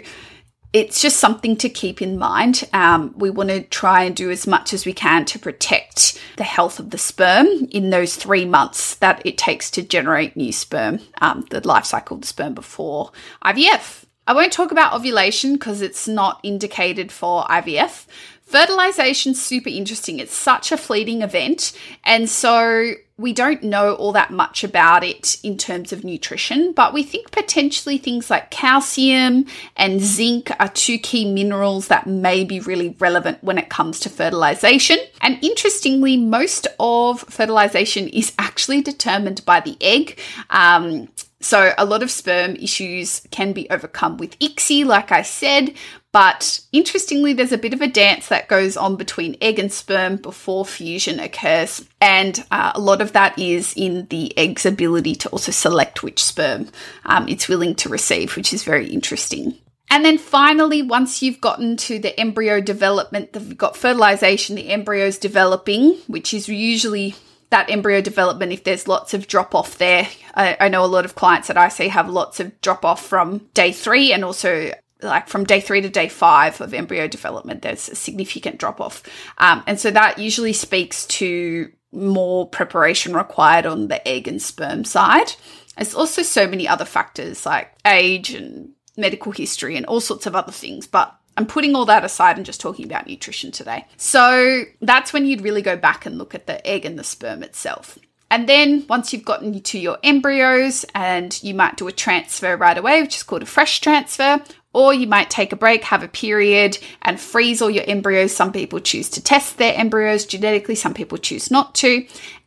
it's 0.74 1.02
just 1.02 1.18
something 1.18 1.56
to 1.58 1.70
keep 1.70 2.02
in 2.02 2.18
mind. 2.18 2.68
Um, 2.74 3.14
we 3.16 3.30
want 3.30 3.50
to 3.50 3.62
try 3.62 4.04
and 4.04 4.16
do 4.16 4.32
as 4.32 4.48
much 4.48 4.74
as 4.74 4.86
we 4.86 4.94
can 4.94 5.24
to 5.26 5.38
protect 5.38 6.20
the 6.38 6.44
health 6.44 6.80
of 6.80 6.90
the 6.90 6.98
sperm 6.98 7.48
in 7.70 7.92
those 7.92 8.16
three 8.16 8.44
months 8.44 8.96
that 8.96 9.22
it 9.24 9.38
takes 9.38 9.70
to 9.72 9.84
generate 9.84 10.36
new 10.36 10.52
sperm, 10.52 11.00
um, 11.22 11.46
the 11.52 11.66
life 11.66 11.86
cycle 11.86 12.16
of 12.16 12.22
the 12.22 12.28
sperm 12.28 12.56
before 12.56 13.12
IVF. 13.46 14.06
I 14.26 14.34
won't 14.34 14.54
talk 14.54 14.72
about 14.72 14.94
ovulation 14.94 15.54
because 15.54 15.82
it's 15.82 16.08
not 16.08 16.40
indicated 16.44 17.12
for 17.12 17.44
IVF. 17.44 18.08
Fertilization's 18.54 19.42
super 19.42 19.70
interesting. 19.70 20.20
It's 20.20 20.36
such 20.36 20.72
a 20.72 20.78
fleeting 20.78 21.24
event. 21.24 21.72
And 22.04 22.30
so 22.30 22.94
we 23.18 23.34
don't 23.34 23.64
know 23.64 23.96
all 23.96 24.12
that 24.12 24.30
much 24.30 24.64
about 24.64 25.04
it 25.04 25.38
in 25.42 25.58
terms 25.58 25.92
of 25.92 26.04
nutrition, 26.04 26.72
but 26.72 26.94
we 26.94 27.02
think 27.02 27.32
potentially 27.32 27.98
things 27.98 28.30
like 28.30 28.52
calcium 28.52 29.48
and 29.76 30.02
zinc 30.02 30.52
are 30.60 30.68
two 30.68 31.00
key 31.00 31.32
minerals 31.32 31.88
that 31.88 32.06
may 32.06 32.44
be 32.44 32.60
really 32.60 32.96
relevant 33.00 33.44
when 33.44 33.58
it 33.58 33.70
comes 33.70 34.00
to 34.02 34.10
fertilization. 34.10 35.00
And 35.22 35.44
interestingly, 35.44 36.16
most 36.16 36.68
of 36.80 37.22
fertilization 37.22 38.08
is 38.10 38.34
actually 38.40 38.84
determined 38.84 39.44
by 39.46 39.62
the 39.62 39.78
egg. 39.82 40.20
Um, 40.52 41.10
so, 41.40 41.74
a 41.78 41.84
lot 41.84 42.04
of 42.04 42.10
sperm 42.10 42.56
issues 42.56 43.28
can 43.32 43.52
be 43.52 43.70
overcome 43.70 44.16
with 44.16 44.40
ICSI, 44.40 44.86
like 44.86 45.12
I 45.12 45.24
said, 45.24 45.74
but 46.14 46.62
interestingly, 46.72 47.34
there's 47.34 47.52
a 47.52 47.58
bit 47.58 47.74
of 47.74 47.82
a 47.82 47.88
dance 47.88 48.28
that 48.28 48.48
goes 48.48 48.78
on 48.78 48.98
between 48.98 49.36
egg 49.42 49.58
and 49.58 49.74
sperm 49.74 50.18
before 50.18 50.64
fusion 50.64 51.20
occurs. 51.20 51.84
And 52.00 52.42
uh, 52.52 52.74
a 52.76 52.80
lot 52.80 53.02
of 53.02 53.14
that 53.14 53.38
is 53.40 53.74
in 53.76 54.06
the 54.12 54.38
egg's 54.38 54.66
ability 54.66 55.16
to 55.16 55.30
also 55.30 55.52
select 55.52 56.04
which 56.04 56.24
sperm 56.24 56.70
um, 57.06 57.28
it's 57.28 57.50
willing 57.50 57.74
to 57.76 57.90
receive, 57.90 58.36
which 58.36 58.54
is 58.54 58.64
very 58.64 58.88
interesting. 58.88 59.58
And 59.90 60.06
then 60.06 60.20
finally, 60.20 60.84
once 60.84 61.24
you've 61.24 61.42
gotten 61.42 61.78
to 61.78 61.98
the 61.98 62.18
embryo 62.20 62.62
development, 62.62 63.30
you've 63.34 63.58
got 63.58 63.76
fertilization, 63.76 64.56
the 64.56 64.70
embryo's 64.70 65.18
developing, 65.18 65.98
which 66.06 66.32
is 66.32 66.48
usually 66.48 67.16
that 67.50 67.70
embryo 67.70 68.02
development 68.02 68.52
if 68.52 68.64
there's 68.64 68.88
lots 68.88 69.14
of 69.14 69.28
drop 69.28 69.54
off 69.54 69.78
there. 69.78 70.08
I, 70.34 70.58
I, 70.60 70.70
know 70.70 70.84
a 70.84 70.88
lot 70.88 71.06
of 71.06 71.14
clients 71.14 71.48
that 71.50 71.58
I 71.58 71.70
see 71.70 71.88
have 71.90 72.10
lots 72.10 72.40
of 72.40 72.60
drop 72.62 72.84
off 72.84 73.06
from 73.06 73.50
day 73.54 73.72
three 73.72 74.12
and 74.12 74.26
also 74.26 74.72
like 75.04 75.28
from 75.28 75.44
day 75.44 75.60
three 75.60 75.82
to 75.82 75.90
day 75.90 76.08
five 76.08 76.60
of 76.62 76.74
embryo 76.74 77.08
development, 77.08 77.62
there's 77.62 77.90
a 77.90 77.96
significant 77.96 78.58
drop 78.58 78.82
off. 78.82 79.04
Um, 79.38 79.64
and 79.68 79.80
so 79.80 79.92
that 79.92 80.20
usually 80.20 80.54
speaks 80.54 81.06
to 81.08 81.72
more 81.92 82.48
preparation 82.48 83.16
required 83.16 83.66
on 83.66 83.88
the 83.88 84.06
egg 84.08 84.28
and 84.28 84.42
sperm 84.42 84.84
side. 84.84 85.34
There's 85.76 85.94
also 85.94 86.22
so 86.22 86.48
many 86.48 86.68
other 86.68 86.86
factors 86.86 87.46
like 87.46 87.72
age 87.86 88.32
and 88.32 88.70
medical 88.98 89.32
history 89.32 89.76
and 89.76 89.86
all 89.86 90.02
sorts 90.02 90.26
of 90.26 90.36
other 90.36 90.52
things. 90.52 90.88
But 90.88 91.16
I'm 91.36 91.48
putting 91.48 91.76
all 91.76 91.86
that 91.86 92.06
aside 92.06 92.38
and 92.38 92.46
just 92.46 92.62
talking 92.62 92.86
about 92.86 93.08
nutrition 93.08 93.52
today. 93.52 93.88
So 93.98 94.64
that's 94.82 95.14
when 95.14 95.26
you'd 95.26 95.42
really 95.42 95.62
go 95.62 95.76
back 95.76 96.06
and 96.06 96.18
look 96.18 96.36
at 96.36 96.48
the 96.48 96.66
egg 96.66 96.86
and 96.86 96.98
the 96.98 97.04
sperm 97.04 97.44
itself. 97.44 97.98
And 98.30 98.50
then 98.50 98.86
once 98.90 99.14
you've 99.14 99.26
gotten 99.26 99.62
to 99.62 99.80
your 99.80 100.00
embryos, 100.04 100.86
and 100.96 101.42
you 101.44 101.54
might 101.54 101.78
do 101.78 101.88
a 101.88 101.92
transfer 101.92 102.58
right 102.58 102.78
away, 102.78 103.02
which 103.02 103.18
is 103.18 103.24
called 103.24 103.44
a 103.44 103.46
fresh 103.46 103.80
transfer, 103.80 104.42
or 104.74 104.94
you 104.94 105.08
might 105.08 105.30
take 105.30 105.54
a 105.54 105.56
break, 105.56 105.84
have 105.86 106.04
a 106.04 106.08
period, 106.08 106.78
and 107.04 107.20
freeze 107.20 107.62
all 107.62 107.70
your 107.70 107.86
embryos. 107.88 108.36
Some 108.36 108.52
people 108.52 108.80
choose 108.80 109.10
to 109.12 109.24
test 109.24 109.58
their 109.58 109.76
embryos 109.76 110.26
genetically, 110.26 110.76
some 110.76 110.94
people 110.94 111.18
choose 111.18 111.52
not 111.52 111.76
to. 111.76 112.06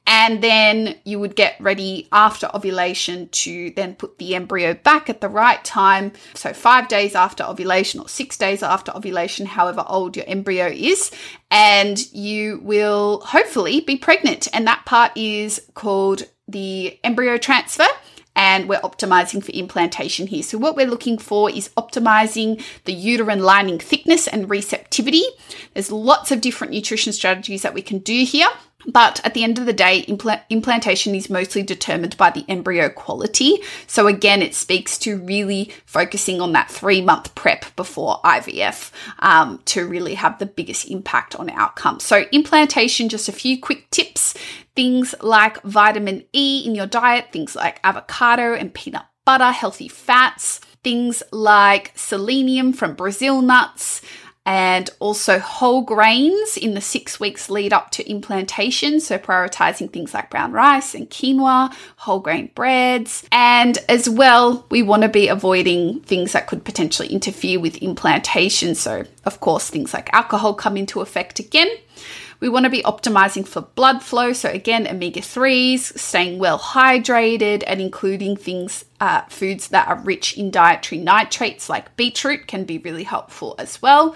And 0.09 0.41
then 0.41 0.97
you 1.05 1.19
would 1.19 1.35
get 1.35 1.57
ready 1.61 2.09
after 2.13 2.49
ovulation 2.55 3.29
to 3.31 3.71
then 3.71 3.97
put 3.97 4.19
the 4.19 4.37
embryo 4.37 4.75
back 4.75 5.11
at 5.11 5.21
the 5.21 5.29
right 5.29 5.63
time. 5.65 6.13
So, 6.35 6.53
five 6.53 6.87
days 6.87 7.17
after 7.17 7.43
ovulation 7.43 7.99
or 7.99 8.09
six 8.09 8.37
days 8.37 8.63
after 8.63 8.93
ovulation, 8.95 9.47
however 9.47 9.85
old 9.89 10.17
your 10.17 10.25
embryo 10.29 10.67
is. 10.67 11.11
And 11.51 11.99
you 12.13 12.61
will 12.63 13.21
hopefully 13.25 13.81
be 13.81 13.97
pregnant. 13.97 14.47
And 14.53 14.67
that 14.69 14.85
part 14.87 15.11
is 15.17 15.61
called 15.75 16.23
the 16.47 17.01
embryo 17.03 17.37
transfer 17.37 17.87
and 18.37 18.69
we're 18.69 18.81
optimizing 18.81 19.43
for 19.43 19.51
implantation 19.53 20.27
here. 20.27 20.43
So 20.43 20.59
what 20.59 20.77
we're 20.77 20.87
looking 20.87 21.19
for 21.19 21.51
is 21.51 21.71
optimizing 21.77 22.63
the 22.85 22.93
uterine 22.93 23.41
lining 23.41 23.79
thickness 23.79 24.29
and 24.29 24.49
receptivity. 24.49 25.25
There's 25.73 25.91
lots 25.91 26.31
of 26.31 26.43
different 26.43 26.73
nutrition 26.75 27.13
strategies 27.13 27.63
that 27.63 27.75
we 27.75 27.83
can 27.83 27.99
do 27.99 28.25
here. 28.25 28.49
But 28.87 29.21
at 29.25 29.35
the 29.35 29.43
end 29.43 29.59
of 29.59 29.67
the 29.67 29.73
day, 29.73 30.05
impl- 30.07 30.43
implantation 30.51 31.15
is 31.15 31.31
mostly 31.31 31.63
determined 31.63 32.17
by 32.17 32.31
the 32.31 32.45
embryo 32.49 32.89
quality. 32.89 33.59
So 33.87 34.07
again, 34.07 34.43
it 34.43 34.55
speaks 34.55 34.99
to 34.99 35.19
really 35.19 35.73
focusing 35.87 36.41
on 36.41 36.53
that 36.53 36.71
three 36.71 37.01
month 37.01 37.35
prep 37.35 37.75
before 37.75 38.21
IVF 38.23 38.93
um, 39.21 39.61
to 39.67 39.87
really 39.87 40.15
have 40.15 40.39
the 40.39 40.47
biggest 40.47 40.89
impact 40.91 41.35
on 41.37 41.51
outcomes. 41.51 42.05
So 42.05 42.25
implantation, 42.33 43.09
just 43.09 43.29
a 43.29 43.33
few 43.33 43.61
quick 43.61 43.91
tips. 43.91 44.35
Things 44.75 45.15
like 45.23 45.63
vitamin 45.63 46.25
E 46.35 46.63
in 46.67 46.75
your 46.75 46.87
diet, 46.87 47.33
things 47.33 47.57
like 47.57 47.81
avocado 47.83 48.55
and 48.55 48.73
peanut 48.75 49.07
butter, 49.25 49.51
healthy 49.51 49.89
fats, 49.89 50.61
things 50.85 51.23
like 51.33 51.93
selenium 51.97 52.73
from 52.73 52.95
Brazil 52.95 53.43
nuts, 53.43 54.01
and 54.47 54.89
also 55.01 55.41
whole 55.41 55.83
grains 55.83 56.57
in 56.57 56.75
the 56.75 56.81
six 56.81 57.19
weeks 57.19 57.51
lead 57.51 57.73
up 57.73 57.91
to 57.91 58.09
implantation. 58.09 59.01
So, 59.01 59.19
prioritizing 59.19 59.93
things 59.93 60.15
like 60.15 60.31
brown 60.31 60.53
rice 60.53 60.95
and 60.95 61.11
quinoa, 61.11 61.75
whole 61.97 62.21
grain 62.21 62.53
breads. 62.55 63.27
And 63.33 63.77
as 63.89 64.09
well, 64.09 64.65
we 64.71 64.83
want 64.83 65.03
to 65.03 65.09
be 65.09 65.27
avoiding 65.27 66.01
things 66.03 66.33
that 66.33 66.47
could 66.47 66.65
potentially 66.65 67.09
interfere 67.09 67.59
with 67.59 67.77
implantation. 67.79 68.77
So, 68.77 69.05
of 69.25 69.41
course, 69.41 69.69
things 69.69 69.93
like 69.93 70.09
alcohol 70.15 70.55
come 70.55 70.77
into 70.77 71.01
effect 71.01 71.41
again. 71.41 71.69
We 72.41 72.49
want 72.49 72.65
to 72.65 72.71
be 72.71 72.83
optimizing 72.83 73.47
for 73.47 73.63
blood 73.63 74.03
flow. 74.03 74.33
So, 74.33 74.51
again, 74.51 74.87
omega 74.87 75.21
3s, 75.21 75.99
staying 75.99 76.39
well 76.39 76.59
hydrated, 76.59 77.65
and 77.67 77.81
including 77.81 78.37
things, 78.37 78.85
uh, 79.01 79.23
foods 79.23 79.69
that 79.69 79.89
are 79.89 79.99
rich 80.01 80.37
in 80.37 80.51
dietary 80.51 81.01
nitrates 81.01 81.69
like 81.69 81.97
beetroot 81.97 82.47
can 82.47 82.65
be 82.65 82.79
really 82.79 83.05
helpful 83.05 83.55
as 83.59 83.81
well. 83.81 84.15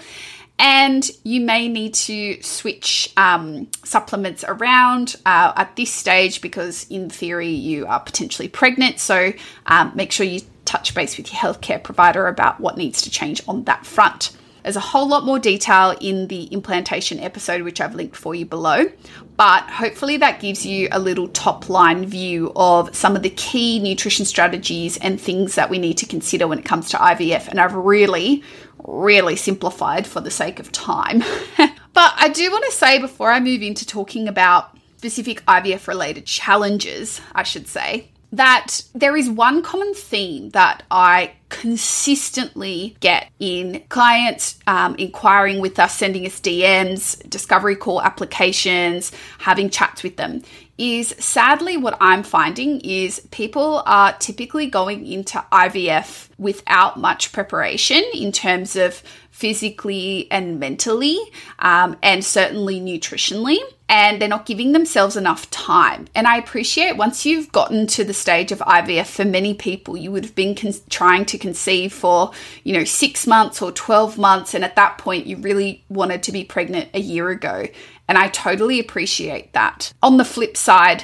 And 0.59 1.09
you 1.23 1.41
may 1.41 1.67
need 1.67 1.95
to 1.95 2.39
switch 2.43 3.11
um, 3.17 3.67
supplements 3.83 4.43
around 4.47 5.15
uh, 5.25 5.53
at 5.55 5.75
this 5.75 5.91
stage 5.91 6.39
because, 6.41 6.85
in 6.91 7.09
theory, 7.09 7.49
you 7.49 7.87
are 7.87 7.99
potentially 7.99 8.47
pregnant. 8.47 8.99
So, 8.99 9.33
um, 9.65 9.91
make 9.95 10.11
sure 10.11 10.25
you 10.25 10.41
touch 10.65 10.93
base 10.93 11.17
with 11.17 11.33
your 11.33 11.41
healthcare 11.41 11.83
provider 11.83 12.27
about 12.27 12.59
what 12.59 12.77
needs 12.77 13.01
to 13.01 13.09
change 13.09 13.41
on 13.47 13.63
that 13.63 13.87
front. 13.87 14.37
There's 14.63 14.75
a 14.75 14.81
whole 14.81 15.07
lot 15.07 15.25
more 15.25 15.39
detail 15.39 15.95
in 15.99 16.27
the 16.27 16.43
implantation 16.53 17.19
episode, 17.19 17.63
which 17.63 17.81
I've 17.81 17.95
linked 17.95 18.15
for 18.15 18.35
you 18.35 18.45
below. 18.45 18.91
But 19.37 19.63
hopefully, 19.69 20.17
that 20.17 20.39
gives 20.39 20.65
you 20.65 20.87
a 20.91 20.99
little 20.99 21.27
top 21.29 21.69
line 21.69 22.05
view 22.05 22.51
of 22.55 22.95
some 22.95 23.15
of 23.15 23.23
the 23.23 23.31
key 23.31 23.79
nutrition 23.79 24.25
strategies 24.25 24.97
and 24.97 25.19
things 25.19 25.55
that 25.55 25.69
we 25.69 25.79
need 25.79 25.97
to 25.97 26.05
consider 26.05 26.47
when 26.47 26.59
it 26.59 26.65
comes 26.65 26.89
to 26.89 26.97
IVF. 26.97 27.47
And 27.47 27.59
I've 27.59 27.73
really, 27.73 28.43
really 28.85 29.35
simplified 29.35 30.05
for 30.05 30.21
the 30.21 30.31
sake 30.31 30.59
of 30.59 30.71
time. 30.71 31.19
but 31.57 32.13
I 32.17 32.29
do 32.29 32.51
want 32.51 32.65
to 32.65 32.71
say 32.71 32.99
before 32.99 33.31
I 33.31 33.39
move 33.39 33.61
into 33.61 33.85
talking 33.85 34.27
about 34.27 34.77
specific 34.97 35.43
IVF 35.45 35.87
related 35.87 36.27
challenges, 36.27 37.19
I 37.33 37.41
should 37.41 37.67
say, 37.67 38.10
that 38.31 38.81
there 38.93 39.17
is 39.17 39.29
one 39.29 39.61
common 39.61 39.93
theme 39.93 40.49
that 40.51 40.83
I 40.89 41.33
consistently 41.49 42.95
get 43.01 43.29
in 43.39 43.83
clients 43.89 44.57
um, 44.67 44.95
inquiring 44.95 45.59
with 45.59 45.77
us, 45.79 45.97
sending 45.97 46.25
us 46.25 46.39
DMs, 46.39 47.27
discovery 47.29 47.75
call 47.75 48.01
applications, 48.01 49.11
having 49.39 49.69
chats 49.69 50.01
with 50.01 50.15
them 50.15 50.43
is 50.81 51.09
sadly 51.19 51.77
what 51.77 51.95
I'm 52.01 52.23
finding 52.23 52.81
is 52.81 53.19
people 53.29 53.83
are 53.85 54.13
typically 54.13 54.65
going 54.65 55.05
into 55.05 55.37
IVF 55.51 56.29
without 56.39 56.97
much 56.97 57.31
preparation 57.31 58.03
in 58.15 58.31
terms 58.31 58.75
of 58.75 59.03
physically 59.29 60.27
and 60.31 60.59
mentally, 60.59 61.19
um, 61.59 61.97
and 62.01 62.25
certainly 62.25 62.79
nutritionally. 62.81 63.59
And 63.91 64.21
they're 64.21 64.29
not 64.29 64.45
giving 64.45 64.71
themselves 64.71 65.17
enough 65.17 65.51
time. 65.51 66.07
And 66.15 66.25
I 66.25 66.37
appreciate 66.37 66.95
once 66.95 67.25
you've 67.25 67.51
gotten 67.51 67.87
to 67.87 68.05
the 68.05 68.13
stage 68.13 68.53
of 68.53 68.59
IVF, 68.59 69.07
for 69.07 69.25
many 69.25 69.53
people, 69.53 69.97
you 69.97 70.13
would 70.13 70.23
have 70.23 70.33
been 70.33 70.55
con- 70.55 70.73
trying 70.89 71.25
to 71.25 71.37
conceive 71.37 71.91
for, 71.91 72.31
you 72.63 72.71
know, 72.71 72.85
six 72.85 73.27
months 73.27 73.61
or 73.61 73.73
12 73.73 74.17
months. 74.17 74.53
And 74.53 74.63
at 74.63 74.77
that 74.77 74.97
point, 74.97 75.27
you 75.27 75.35
really 75.35 75.83
wanted 75.89 76.23
to 76.23 76.31
be 76.31 76.45
pregnant 76.45 76.89
a 76.93 77.01
year 77.01 77.29
ago. 77.31 77.67
And 78.07 78.17
I 78.17 78.29
totally 78.29 78.79
appreciate 78.79 79.51
that. 79.51 79.93
On 80.01 80.15
the 80.15 80.25
flip 80.25 80.55
side, 80.55 81.03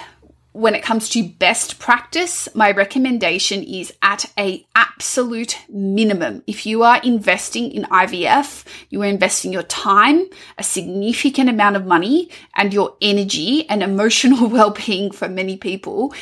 when 0.57 0.73
it 0.73 0.81
comes 0.81 1.07
to 1.09 1.23
best 1.23 1.77
practice, 1.77 2.49
my 2.55 2.71
recommendation 2.71 3.61
is 3.61 3.93
at 4.01 4.25
a 4.39 4.65
absolute 4.75 5.59
minimum. 5.69 6.43
If 6.47 6.65
you 6.65 6.81
are 6.81 6.99
investing 7.03 7.71
in 7.71 7.83
IVF, 7.83 8.65
you 8.89 9.03
are 9.03 9.05
investing 9.05 9.53
your 9.53 9.63
time, 9.63 10.25
a 10.57 10.63
significant 10.63 11.47
amount 11.47 11.75
of 11.75 11.85
money, 11.85 12.31
and 12.55 12.73
your 12.73 12.97
energy 13.03 13.69
and 13.69 13.83
emotional 13.91 14.49
well-being 14.49 15.11
for 15.11 15.29
many 15.29 15.57
people 15.57 16.13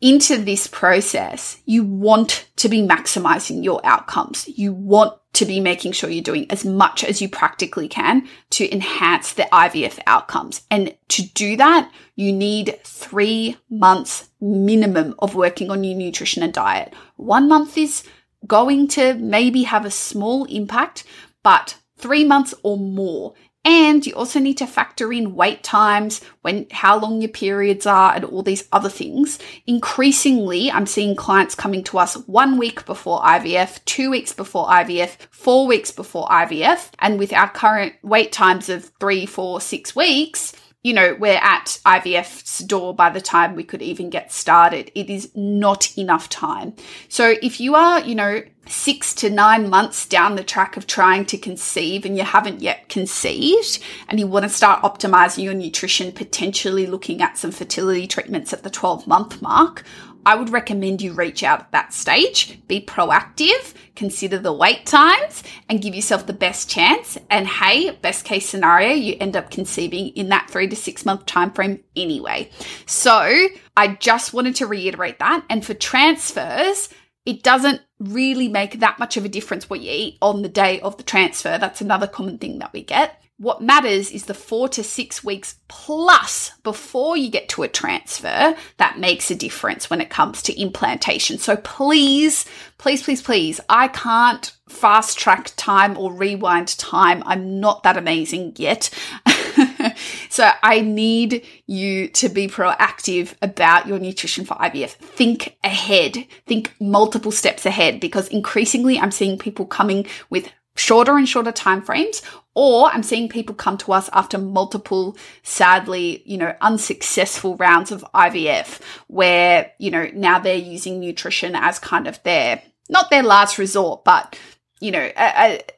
into 0.00 0.38
this 0.38 0.66
process. 0.66 1.58
You 1.66 1.84
want 1.84 2.48
to 2.56 2.70
be 2.70 2.80
maximizing 2.80 3.62
your 3.62 3.84
outcomes. 3.84 4.48
You 4.48 4.72
want 4.72 5.12
to 5.38 5.44
be 5.44 5.60
making 5.60 5.92
sure 5.92 6.10
you're 6.10 6.20
doing 6.20 6.50
as 6.50 6.64
much 6.64 7.04
as 7.04 7.22
you 7.22 7.28
practically 7.28 7.86
can 7.86 8.26
to 8.50 8.68
enhance 8.74 9.32
the 9.32 9.46
IVF 9.52 10.00
outcomes. 10.04 10.62
And 10.68 10.96
to 11.10 11.22
do 11.22 11.56
that, 11.56 11.92
you 12.16 12.32
need 12.32 12.76
three 12.82 13.56
months 13.70 14.30
minimum 14.40 15.14
of 15.20 15.36
working 15.36 15.70
on 15.70 15.84
your 15.84 15.96
nutrition 15.96 16.42
and 16.42 16.52
diet. 16.52 16.92
One 17.14 17.48
month 17.48 17.78
is 17.78 18.02
going 18.48 18.88
to 18.88 19.14
maybe 19.14 19.62
have 19.62 19.84
a 19.84 19.92
small 19.92 20.44
impact, 20.46 21.04
but 21.44 21.76
three 21.96 22.24
months 22.24 22.52
or 22.64 22.76
more 22.76 23.34
and 23.64 24.06
you 24.06 24.14
also 24.14 24.38
need 24.38 24.58
to 24.58 24.66
factor 24.66 25.12
in 25.12 25.34
wait 25.34 25.62
times, 25.62 26.20
when 26.42 26.66
how 26.70 26.98
long 26.98 27.20
your 27.20 27.30
periods 27.30 27.86
are, 27.86 28.14
and 28.14 28.24
all 28.24 28.42
these 28.42 28.68
other 28.72 28.88
things. 28.88 29.38
Increasingly, 29.66 30.70
I'm 30.70 30.86
seeing 30.86 31.16
clients 31.16 31.54
coming 31.54 31.84
to 31.84 31.98
us 31.98 32.14
one 32.26 32.56
week 32.56 32.86
before 32.86 33.20
IVF, 33.22 33.84
two 33.84 34.10
weeks 34.10 34.32
before 34.32 34.68
IVF, 34.68 35.16
four 35.30 35.66
weeks 35.66 35.90
before 35.90 36.28
IVF, 36.28 36.90
and 37.00 37.18
with 37.18 37.32
our 37.32 37.50
current 37.50 37.94
wait 38.02 38.32
times 38.32 38.68
of 38.68 38.90
three, 39.00 39.26
four, 39.26 39.60
six 39.60 39.94
weeks, 39.94 40.52
you 40.88 40.94
know, 40.94 41.14
we're 41.20 41.36
at 41.42 41.78
IVF's 41.84 42.60
door 42.60 42.94
by 42.94 43.10
the 43.10 43.20
time 43.20 43.54
we 43.54 43.62
could 43.62 43.82
even 43.82 44.08
get 44.08 44.32
started. 44.32 44.90
It 44.94 45.10
is 45.10 45.30
not 45.34 45.98
enough 45.98 46.30
time. 46.30 46.72
So 47.10 47.34
if 47.42 47.60
you 47.60 47.74
are, 47.74 48.00
you 48.00 48.14
know, 48.14 48.40
six 48.66 49.14
to 49.16 49.28
nine 49.28 49.68
months 49.68 50.06
down 50.06 50.36
the 50.36 50.42
track 50.42 50.78
of 50.78 50.86
trying 50.86 51.26
to 51.26 51.36
conceive 51.36 52.06
and 52.06 52.16
you 52.16 52.24
haven't 52.24 52.62
yet 52.62 52.88
conceived 52.88 53.80
and 54.08 54.18
you 54.18 54.26
want 54.26 54.44
to 54.44 54.48
start 54.48 54.82
optimizing 54.82 55.44
your 55.44 55.52
nutrition, 55.52 56.10
potentially 56.10 56.86
looking 56.86 57.20
at 57.20 57.36
some 57.36 57.50
fertility 57.50 58.06
treatments 58.06 58.54
at 58.54 58.62
the 58.62 58.70
12 58.70 59.06
month 59.06 59.42
mark, 59.42 59.84
I 60.26 60.34
would 60.34 60.50
recommend 60.50 61.00
you 61.00 61.12
reach 61.12 61.42
out 61.42 61.60
at 61.60 61.72
that 61.72 61.92
stage, 61.92 62.60
be 62.68 62.80
proactive, 62.80 63.74
consider 63.96 64.38
the 64.38 64.52
wait 64.52 64.84
times, 64.84 65.42
and 65.68 65.80
give 65.80 65.94
yourself 65.94 66.26
the 66.26 66.32
best 66.32 66.68
chance. 66.68 67.16
And 67.30 67.46
hey, 67.46 67.90
best 67.90 68.24
case 68.24 68.48
scenario, 68.48 68.94
you 68.94 69.16
end 69.20 69.36
up 69.36 69.50
conceiving 69.50 70.08
in 70.08 70.28
that 70.28 70.50
three 70.50 70.68
to 70.68 70.76
six 70.76 71.06
month 71.06 71.26
time 71.26 71.50
frame 71.52 71.82
anyway. 71.96 72.50
So 72.86 73.48
I 73.76 73.96
just 74.00 74.34
wanted 74.34 74.56
to 74.56 74.66
reiterate 74.66 75.18
that. 75.18 75.44
And 75.48 75.64
for 75.64 75.74
transfers, 75.74 76.88
it 77.24 77.42
doesn't 77.42 77.82
really 77.98 78.48
make 78.48 78.80
that 78.80 78.98
much 78.98 79.16
of 79.16 79.24
a 79.24 79.28
difference 79.28 79.68
what 79.68 79.80
you 79.80 79.90
eat 79.90 80.18
on 80.22 80.42
the 80.42 80.48
day 80.48 80.80
of 80.80 80.96
the 80.96 81.02
transfer. 81.02 81.58
That's 81.58 81.80
another 81.80 82.06
common 82.06 82.38
thing 82.38 82.58
that 82.60 82.72
we 82.72 82.82
get. 82.82 83.22
What 83.40 83.62
matters 83.62 84.10
is 84.10 84.24
the 84.24 84.34
four 84.34 84.68
to 84.70 84.82
six 84.82 85.22
weeks 85.22 85.54
plus 85.68 86.50
before 86.64 87.16
you 87.16 87.30
get 87.30 87.48
to 87.50 87.62
a 87.62 87.68
transfer 87.68 88.56
that 88.78 88.98
makes 88.98 89.30
a 89.30 89.36
difference 89.36 89.88
when 89.88 90.00
it 90.00 90.10
comes 90.10 90.42
to 90.42 90.60
implantation. 90.60 91.38
So 91.38 91.56
please, 91.56 92.46
please, 92.78 93.00
please, 93.00 93.22
please, 93.22 93.60
I 93.68 93.86
can't 93.88 94.52
fast 94.68 95.20
track 95.20 95.52
time 95.54 95.96
or 95.96 96.12
rewind 96.12 96.76
time. 96.78 97.22
I'm 97.26 97.60
not 97.60 97.84
that 97.84 97.96
amazing 97.96 98.54
yet. 98.56 98.90
so 100.30 100.50
I 100.64 100.80
need 100.80 101.46
you 101.66 102.08
to 102.08 102.28
be 102.28 102.48
proactive 102.48 103.34
about 103.40 103.86
your 103.86 104.00
nutrition 104.00 104.46
for 104.46 104.54
IVF. 104.54 104.90
Think 104.90 105.56
ahead, 105.62 106.26
think 106.48 106.74
multiple 106.80 107.30
steps 107.30 107.64
ahead 107.66 108.00
because 108.00 108.26
increasingly 108.28 108.98
I'm 108.98 109.12
seeing 109.12 109.38
people 109.38 109.64
coming 109.64 110.06
with 110.28 110.50
shorter 110.78 111.16
and 111.16 111.28
shorter 111.28 111.52
time 111.52 111.82
frames 111.82 112.22
or 112.60 112.90
I'm 112.90 113.04
seeing 113.04 113.28
people 113.28 113.54
come 113.54 113.78
to 113.78 113.92
us 113.92 114.10
after 114.12 114.36
multiple, 114.36 115.16
sadly, 115.44 116.24
you 116.26 116.36
know, 116.36 116.56
unsuccessful 116.60 117.56
rounds 117.56 117.92
of 117.92 118.04
IVF 118.16 118.80
where, 119.06 119.70
you 119.78 119.92
know, 119.92 120.10
now 120.12 120.40
they're 120.40 120.56
using 120.56 120.98
nutrition 120.98 121.54
as 121.54 121.78
kind 121.78 122.08
of 122.08 122.20
their, 122.24 122.60
not 122.88 123.10
their 123.10 123.22
last 123.22 123.58
resort, 123.58 124.02
but 124.02 124.36
you 124.80 124.92
know, 124.92 125.10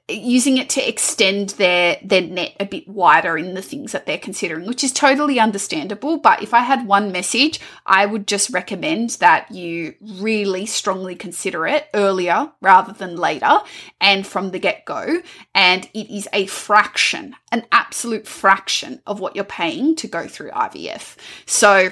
using 0.08 0.58
it 0.58 0.68
to 0.70 0.86
extend 0.86 1.50
their 1.50 1.98
their 2.02 2.20
net 2.20 2.54
a 2.60 2.66
bit 2.66 2.86
wider 2.86 3.38
in 3.38 3.54
the 3.54 3.62
things 3.62 3.92
that 3.92 4.04
they're 4.04 4.18
considering, 4.18 4.66
which 4.66 4.84
is 4.84 4.92
totally 4.92 5.40
understandable. 5.40 6.18
But 6.18 6.42
if 6.42 6.52
I 6.52 6.60
had 6.60 6.86
one 6.86 7.10
message, 7.10 7.60
I 7.86 8.04
would 8.04 8.26
just 8.26 8.50
recommend 8.50 9.10
that 9.20 9.50
you 9.50 9.94
really 10.00 10.66
strongly 10.66 11.14
consider 11.14 11.66
it 11.66 11.88
earlier 11.94 12.52
rather 12.60 12.92
than 12.92 13.16
later 13.16 13.60
and 14.00 14.26
from 14.26 14.50
the 14.50 14.58
get 14.58 14.84
go. 14.84 15.22
And 15.54 15.88
it 15.94 16.14
is 16.14 16.28
a 16.32 16.46
fraction, 16.46 17.36
an 17.50 17.64
absolute 17.72 18.26
fraction 18.26 19.00
of 19.06 19.20
what 19.20 19.34
you're 19.34 19.44
paying 19.44 19.96
to 19.96 20.08
go 20.08 20.28
through 20.28 20.50
IVF. 20.50 21.16
So 21.46 21.90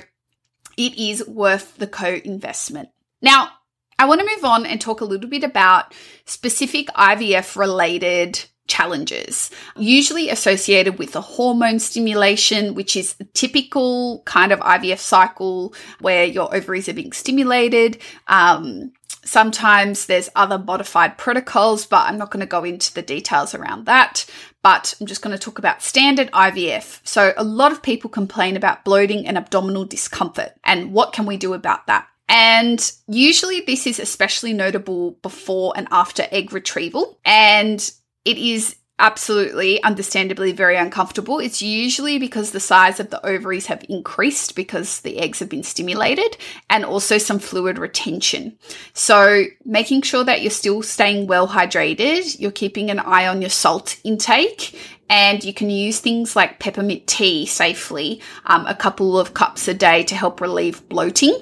it 0.76 0.98
is 0.98 1.26
worth 1.26 1.76
the 1.76 1.86
co 1.86 2.20
investment. 2.24 2.90
Now, 3.20 3.50
I 3.98 4.06
want 4.06 4.20
to 4.20 4.26
move 4.36 4.44
on 4.44 4.64
and 4.64 4.80
talk 4.80 5.00
a 5.00 5.04
little 5.04 5.28
bit 5.28 5.42
about 5.42 5.92
specific 6.24 6.86
IVF 6.88 7.56
related 7.56 8.44
challenges, 8.68 9.50
usually 9.76 10.28
associated 10.28 10.98
with 10.98 11.12
the 11.12 11.20
hormone 11.20 11.80
stimulation, 11.80 12.74
which 12.74 12.94
is 12.94 13.16
a 13.18 13.24
typical 13.24 14.22
kind 14.24 14.52
of 14.52 14.60
IVF 14.60 14.98
cycle 14.98 15.74
where 16.00 16.24
your 16.24 16.54
ovaries 16.54 16.88
are 16.88 16.92
being 16.92 17.12
stimulated. 17.12 17.98
Um, 18.28 18.92
sometimes 19.24 20.06
there's 20.06 20.30
other 20.36 20.58
modified 20.58 21.18
protocols, 21.18 21.86
but 21.86 22.06
I'm 22.06 22.18
not 22.18 22.30
going 22.30 22.40
to 22.40 22.46
go 22.46 22.62
into 22.62 22.94
the 22.94 23.02
details 23.02 23.54
around 23.54 23.86
that. 23.86 24.26
But 24.62 24.94
I'm 25.00 25.06
just 25.06 25.22
going 25.22 25.36
to 25.36 25.42
talk 25.42 25.58
about 25.58 25.82
standard 25.82 26.30
IVF. 26.30 27.00
So 27.04 27.32
a 27.36 27.44
lot 27.44 27.72
of 27.72 27.82
people 27.82 28.10
complain 28.10 28.56
about 28.56 28.84
bloating 28.84 29.26
and 29.26 29.36
abdominal 29.36 29.86
discomfort. 29.86 30.52
And 30.62 30.92
what 30.92 31.12
can 31.12 31.26
we 31.26 31.36
do 31.36 31.54
about 31.54 31.86
that? 31.86 32.06
And 32.28 32.92
usually 33.06 33.62
this 33.62 33.86
is 33.86 33.98
especially 33.98 34.52
notable 34.52 35.12
before 35.22 35.72
and 35.76 35.88
after 35.90 36.26
egg 36.30 36.52
retrieval. 36.52 37.18
And 37.24 37.78
it 38.24 38.36
is 38.36 38.76
absolutely, 38.98 39.82
understandably 39.82 40.52
very 40.52 40.76
uncomfortable. 40.76 41.38
It's 41.38 41.62
usually 41.62 42.18
because 42.18 42.50
the 42.50 42.60
size 42.60 42.98
of 42.98 43.10
the 43.10 43.24
ovaries 43.24 43.66
have 43.66 43.84
increased 43.88 44.56
because 44.56 45.00
the 45.00 45.18
eggs 45.18 45.38
have 45.38 45.48
been 45.48 45.62
stimulated 45.62 46.36
and 46.68 46.84
also 46.84 47.16
some 47.16 47.38
fluid 47.38 47.78
retention. 47.78 48.58
So 48.94 49.44
making 49.64 50.02
sure 50.02 50.24
that 50.24 50.42
you're 50.42 50.50
still 50.50 50.82
staying 50.82 51.28
well 51.28 51.48
hydrated, 51.48 52.40
you're 52.40 52.50
keeping 52.50 52.90
an 52.90 52.98
eye 52.98 53.26
on 53.26 53.40
your 53.40 53.50
salt 53.50 53.98
intake 54.02 54.76
and 55.08 55.44
you 55.44 55.54
can 55.54 55.70
use 55.70 56.00
things 56.00 56.34
like 56.34 56.58
peppermint 56.58 57.06
tea 57.06 57.46
safely, 57.46 58.20
um, 58.46 58.66
a 58.66 58.74
couple 58.74 59.18
of 59.18 59.32
cups 59.32 59.68
a 59.68 59.74
day 59.74 60.02
to 60.02 60.14
help 60.14 60.40
relieve 60.40 60.86
bloating 60.88 61.40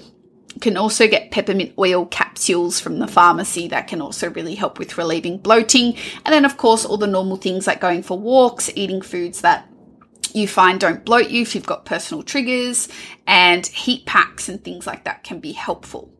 can 0.61 0.77
also 0.77 1.07
get 1.07 1.31
peppermint 1.31 1.75
oil 1.79 2.07
capsules 2.07 2.81
from 2.81 2.99
the 2.99 3.07
pharmacy 3.07 3.69
that 3.69 3.89
can 3.89 4.01
also 4.01 4.31
really 4.31 4.55
help 4.55 4.79
with 4.79 4.99
relieving 4.99 5.39
bloating. 5.39 5.97
And 6.25 6.33
then, 6.33 6.45
of 6.45 6.57
course, 6.57 6.85
all 6.85 6.97
the 6.97 7.07
normal 7.07 7.37
things 7.37 7.67
like 7.67 7.81
going 7.81 8.03
for 8.03 8.19
walks, 8.19 8.71
eating 8.75 9.03
foods 9.03 9.43
that 9.43 9.69
you 10.33 10.47
find 10.47 10.79
don't 10.81 11.05
bloat 11.05 11.31
you 11.31 11.43
if 11.43 11.55
you've 11.55 11.67
got 11.67 11.85
personal 11.85 12.23
triggers, 12.23 12.89
and 13.27 13.67
heat 13.67 14.07
packs 14.07 14.49
and 14.49 14.63
things 14.63 14.87
like 14.87 15.05
that 15.05 15.25
can 15.25 15.41
be 15.41 15.53
helpful. 15.53 16.13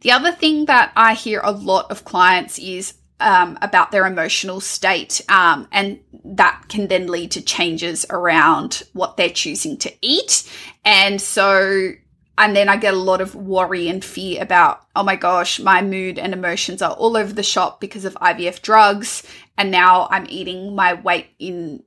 The 0.00 0.12
other 0.12 0.32
thing 0.32 0.64
that 0.64 0.92
I 0.96 1.14
hear 1.14 1.40
a 1.44 1.52
lot 1.52 1.90
of 1.90 2.04
clients 2.04 2.58
is 2.58 2.94
um, 3.20 3.58
about 3.60 3.92
their 3.92 4.06
emotional 4.06 4.60
state, 4.60 5.20
um, 5.28 5.68
and 5.72 6.00
that 6.24 6.64
can 6.68 6.88
then 6.88 7.06
lead 7.06 7.32
to 7.32 7.42
changes 7.42 8.06
around 8.10 8.82
what 8.94 9.16
they're 9.16 9.28
choosing 9.28 9.76
to 9.78 9.92
eat. 10.00 10.50
And 10.84 11.20
so 11.20 11.92
and 12.38 12.56
then 12.56 12.68
I 12.68 12.76
get 12.76 12.94
a 12.94 12.98
lot 12.98 13.20
of 13.20 13.34
worry 13.34 13.88
and 13.88 14.04
fear 14.04 14.42
about, 14.42 14.86
oh 14.96 15.02
my 15.02 15.16
gosh, 15.16 15.60
my 15.60 15.82
mood 15.82 16.18
and 16.18 16.32
emotions 16.32 16.80
are 16.80 16.92
all 16.92 17.16
over 17.16 17.32
the 17.32 17.42
shop 17.42 17.80
because 17.80 18.04
of 18.04 18.14
IVF 18.14 18.62
drugs. 18.62 19.22
And 19.58 19.70
now 19.70 20.08
I'm 20.10 20.26
eating 20.28 20.74
my 20.74 20.94
weight 20.94 21.28
in 21.38 21.82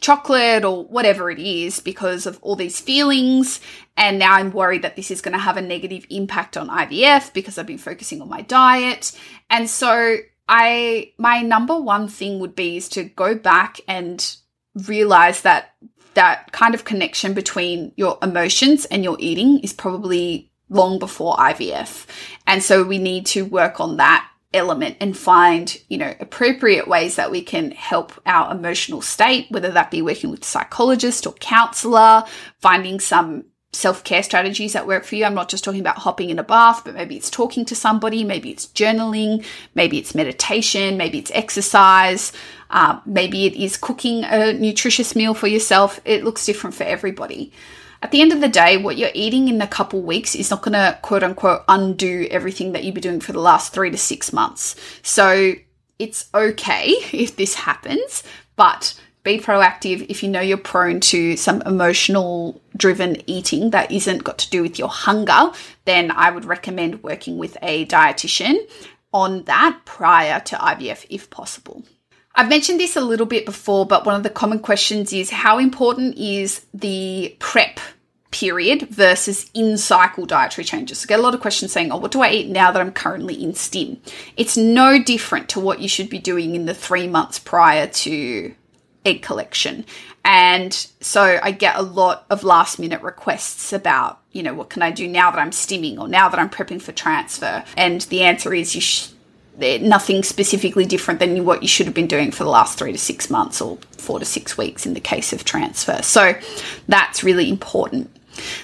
chocolate 0.00 0.64
or 0.64 0.84
whatever 0.84 1.30
it 1.30 1.40
is 1.40 1.80
because 1.80 2.26
of 2.26 2.38
all 2.42 2.54
these 2.54 2.80
feelings. 2.80 3.60
And 3.96 4.18
now 4.18 4.34
I'm 4.34 4.52
worried 4.52 4.82
that 4.82 4.94
this 4.94 5.10
is 5.10 5.20
going 5.20 5.32
to 5.32 5.38
have 5.38 5.56
a 5.56 5.62
negative 5.62 6.06
impact 6.10 6.56
on 6.56 6.68
IVF 6.68 7.32
because 7.32 7.58
I've 7.58 7.66
been 7.66 7.78
focusing 7.78 8.22
on 8.22 8.28
my 8.28 8.42
diet. 8.42 9.18
And 9.50 9.68
so 9.68 10.18
I, 10.48 11.12
my 11.18 11.42
number 11.42 11.78
one 11.78 12.08
thing 12.08 12.38
would 12.38 12.54
be 12.54 12.76
is 12.76 12.88
to 12.90 13.04
go 13.04 13.34
back 13.34 13.80
and 13.88 14.36
realize 14.86 15.42
that 15.42 15.74
that 16.18 16.50
kind 16.50 16.74
of 16.74 16.84
connection 16.84 17.32
between 17.32 17.92
your 17.94 18.18
emotions 18.20 18.86
and 18.86 19.04
your 19.04 19.16
eating 19.20 19.60
is 19.60 19.72
probably 19.72 20.50
long 20.68 20.98
before 20.98 21.36
IVF. 21.36 22.06
And 22.44 22.60
so 22.60 22.82
we 22.82 22.98
need 22.98 23.24
to 23.26 23.44
work 23.44 23.78
on 23.78 23.98
that 23.98 24.28
element 24.52 24.96
and 25.00 25.16
find, 25.16 25.80
you 25.88 25.96
know, 25.96 26.12
appropriate 26.18 26.88
ways 26.88 27.14
that 27.14 27.30
we 27.30 27.40
can 27.40 27.70
help 27.70 28.20
our 28.26 28.50
emotional 28.50 29.00
state, 29.00 29.46
whether 29.50 29.70
that 29.70 29.92
be 29.92 30.02
working 30.02 30.30
with 30.30 30.42
a 30.42 30.44
psychologist 30.44 31.24
or 31.24 31.34
counselor, 31.34 32.24
finding 32.58 32.98
some 32.98 33.44
self 33.72 34.02
care 34.02 34.24
strategies 34.24 34.72
that 34.72 34.88
work 34.88 35.04
for 35.04 35.14
you. 35.14 35.24
I'm 35.24 35.34
not 35.34 35.48
just 35.48 35.62
talking 35.62 35.80
about 35.80 35.98
hopping 35.98 36.30
in 36.30 36.40
a 36.40 36.42
bath, 36.42 36.82
but 36.84 36.94
maybe 36.94 37.16
it's 37.16 37.30
talking 37.30 37.64
to 37.66 37.76
somebody, 37.76 38.24
maybe 38.24 38.50
it's 38.50 38.66
journaling, 38.66 39.44
maybe 39.76 39.98
it's 39.98 40.16
meditation, 40.16 40.96
maybe 40.96 41.18
it's 41.18 41.30
exercise, 41.32 42.32
uh, 42.70 43.00
maybe 43.06 43.46
it 43.46 43.54
is 43.54 43.76
cooking 43.76 44.24
a 44.24 44.52
nutritious 44.52 45.16
meal 45.16 45.34
for 45.34 45.46
yourself. 45.46 46.00
It 46.04 46.24
looks 46.24 46.44
different 46.44 46.74
for 46.74 46.84
everybody. 46.84 47.52
At 48.00 48.12
the 48.12 48.20
end 48.20 48.32
of 48.32 48.40
the 48.40 48.48
day, 48.48 48.76
what 48.76 48.96
you're 48.96 49.10
eating 49.14 49.48
in 49.48 49.60
a 49.60 49.66
couple 49.66 50.00
weeks 50.02 50.34
is 50.34 50.50
not 50.50 50.62
going 50.62 50.74
to 50.74 50.98
quote 51.02 51.22
unquote 51.22 51.64
undo 51.68 52.28
everything 52.30 52.72
that 52.72 52.84
you've 52.84 52.94
been 52.94 53.02
doing 53.02 53.20
for 53.20 53.32
the 53.32 53.40
last 53.40 53.72
three 53.72 53.90
to 53.90 53.96
six 53.96 54.32
months. 54.32 54.76
So 55.02 55.54
it's 55.98 56.28
okay 56.32 56.86
if 57.12 57.36
this 57.36 57.54
happens, 57.54 58.22
but 58.56 58.98
be 59.24 59.38
proactive 59.38 60.06
if 60.08 60.22
you 60.22 60.28
know 60.28 60.40
you're 60.40 60.56
prone 60.56 61.00
to 61.00 61.36
some 61.36 61.60
emotional 61.62 62.60
driven 62.76 63.20
eating 63.28 63.70
that 63.70 63.90
isn't 63.90 64.24
got 64.24 64.38
to 64.38 64.50
do 64.50 64.62
with 64.62 64.78
your 64.78 64.88
hunger, 64.88 65.50
then 65.84 66.10
I 66.12 66.30
would 66.30 66.44
recommend 66.44 67.02
working 67.02 67.36
with 67.36 67.56
a 67.60 67.84
dietitian 67.86 68.58
on 69.12 69.42
that 69.44 69.80
prior 69.84 70.40
to 70.40 70.56
IVF 70.56 71.04
if 71.10 71.30
possible. 71.30 71.84
I've 72.38 72.48
mentioned 72.48 72.78
this 72.78 72.94
a 72.94 73.00
little 73.00 73.26
bit 73.26 73.44
before, 73.44 73.84
but 73.84 74.06
one 74.06 74.14
of 74.14 74.22
the 74.22 74.30
common 74.30 74.60
questions 74.60 75.12
is 75.12 75.28
how 75.28 75.58
important 75.58 76.16
is 76.18 76.64
the 76.72 77.34
prep 77.40 77.80
period 78.30 78.82
versus 78.90 79.50
in 79.54 79.76
cycle 79.76 80.24
dietary 80.24 80.64
changes. 80.64 81.00
So 81.00 81.06
I 81.06 81.08
get 81.08 81.18
a 81.18 81.22
lot 81.22 81.34
of 81.34 81.40
questions 81.40 81.72
saying, 81.72 81.90
Oh, 81.90 81.96
what 81.96 82.12
do 82.12 82.22
I 82.22 82.30
eat 82.30 82.48
now 82.48 82.70
that 82.70 82.80
I'm 82.80 82.92
currently 82.92 83.42
in 83.42 83.54
stim? 83.54 84.00
It's 84.36 84.56
no 84.56 85.02
different 85.02 85.48
to 85.48 85.60
what 85.60 85.80
you 85.80 85.88
should 85.88 86.08
be 86.08 86.20
doing 86.20 86.54
in 86.54 86.66
the 86.66 86.74
three 86.74 87.08
months 87.08 87.40
prior 87.40 87.88
to 87.88 88.54
egg 89.04 89.20
collection. 89.20 89.84
And 90.24 90.72
so 91.00 91.40
I 91.42 91.50
get 91.50 91.74
a 91.74 91.82
lot 91.82 92.24
of 92.30 92.44
last 92.44 92.78
minute 92.78 93.02
requests 93.02 93.72
about, 93.72 94.20
you 94.30 94.44
know, 94.44 94.54
what 94.54 94.70
can 94.70 94.82
I 94.82 94.92
do 94.92 95.08
now 95.08 95.32
that 95.32 95.40
I'm 95.40 95.50
stimming 95.50 95.98
or 95.98 96.06
now 96.06 96.28
that 96.28 96.38
I'm 96.38 96.50
prepping 96.50 96.80
for 96.80 96.92
transfer? 96.92 97.64
And 97.76 98.02
the 98.02 98.22
answer 98.22 98.54
is 98.54 98.76
you 98.76 98.80
sh- 98.80 99.08
nothing 99.58 100.22
specifically 100.22 100.86
different 100.86 101.20
than 101.20 101.44
what 101.44 101.62
you 101.62 101.68
should 101.68 101.86
have 101.86 101.94
been 101.94 102.06
doing 102.06 102.30
for 102.30 102.44
the 102.44 102.50
last 102.50 102.78
three 102.78 102.92
to 102.92 102.98
six 102.98 103.28
months 103.28 103.60
or 103.60 103.76
four 103.92 104.18
to 104.18 104.24
six 104.24 104.56
weeks 104.56 104.86
in 104.86 104.94
the 104.94 105.00
case 105.00 105.32
of 105.32 105.44
transfer. 105.44 106.00
So 106.02 106.34
that's 106.86 107.24
really 107.24 107.48
important. 107.48 108.10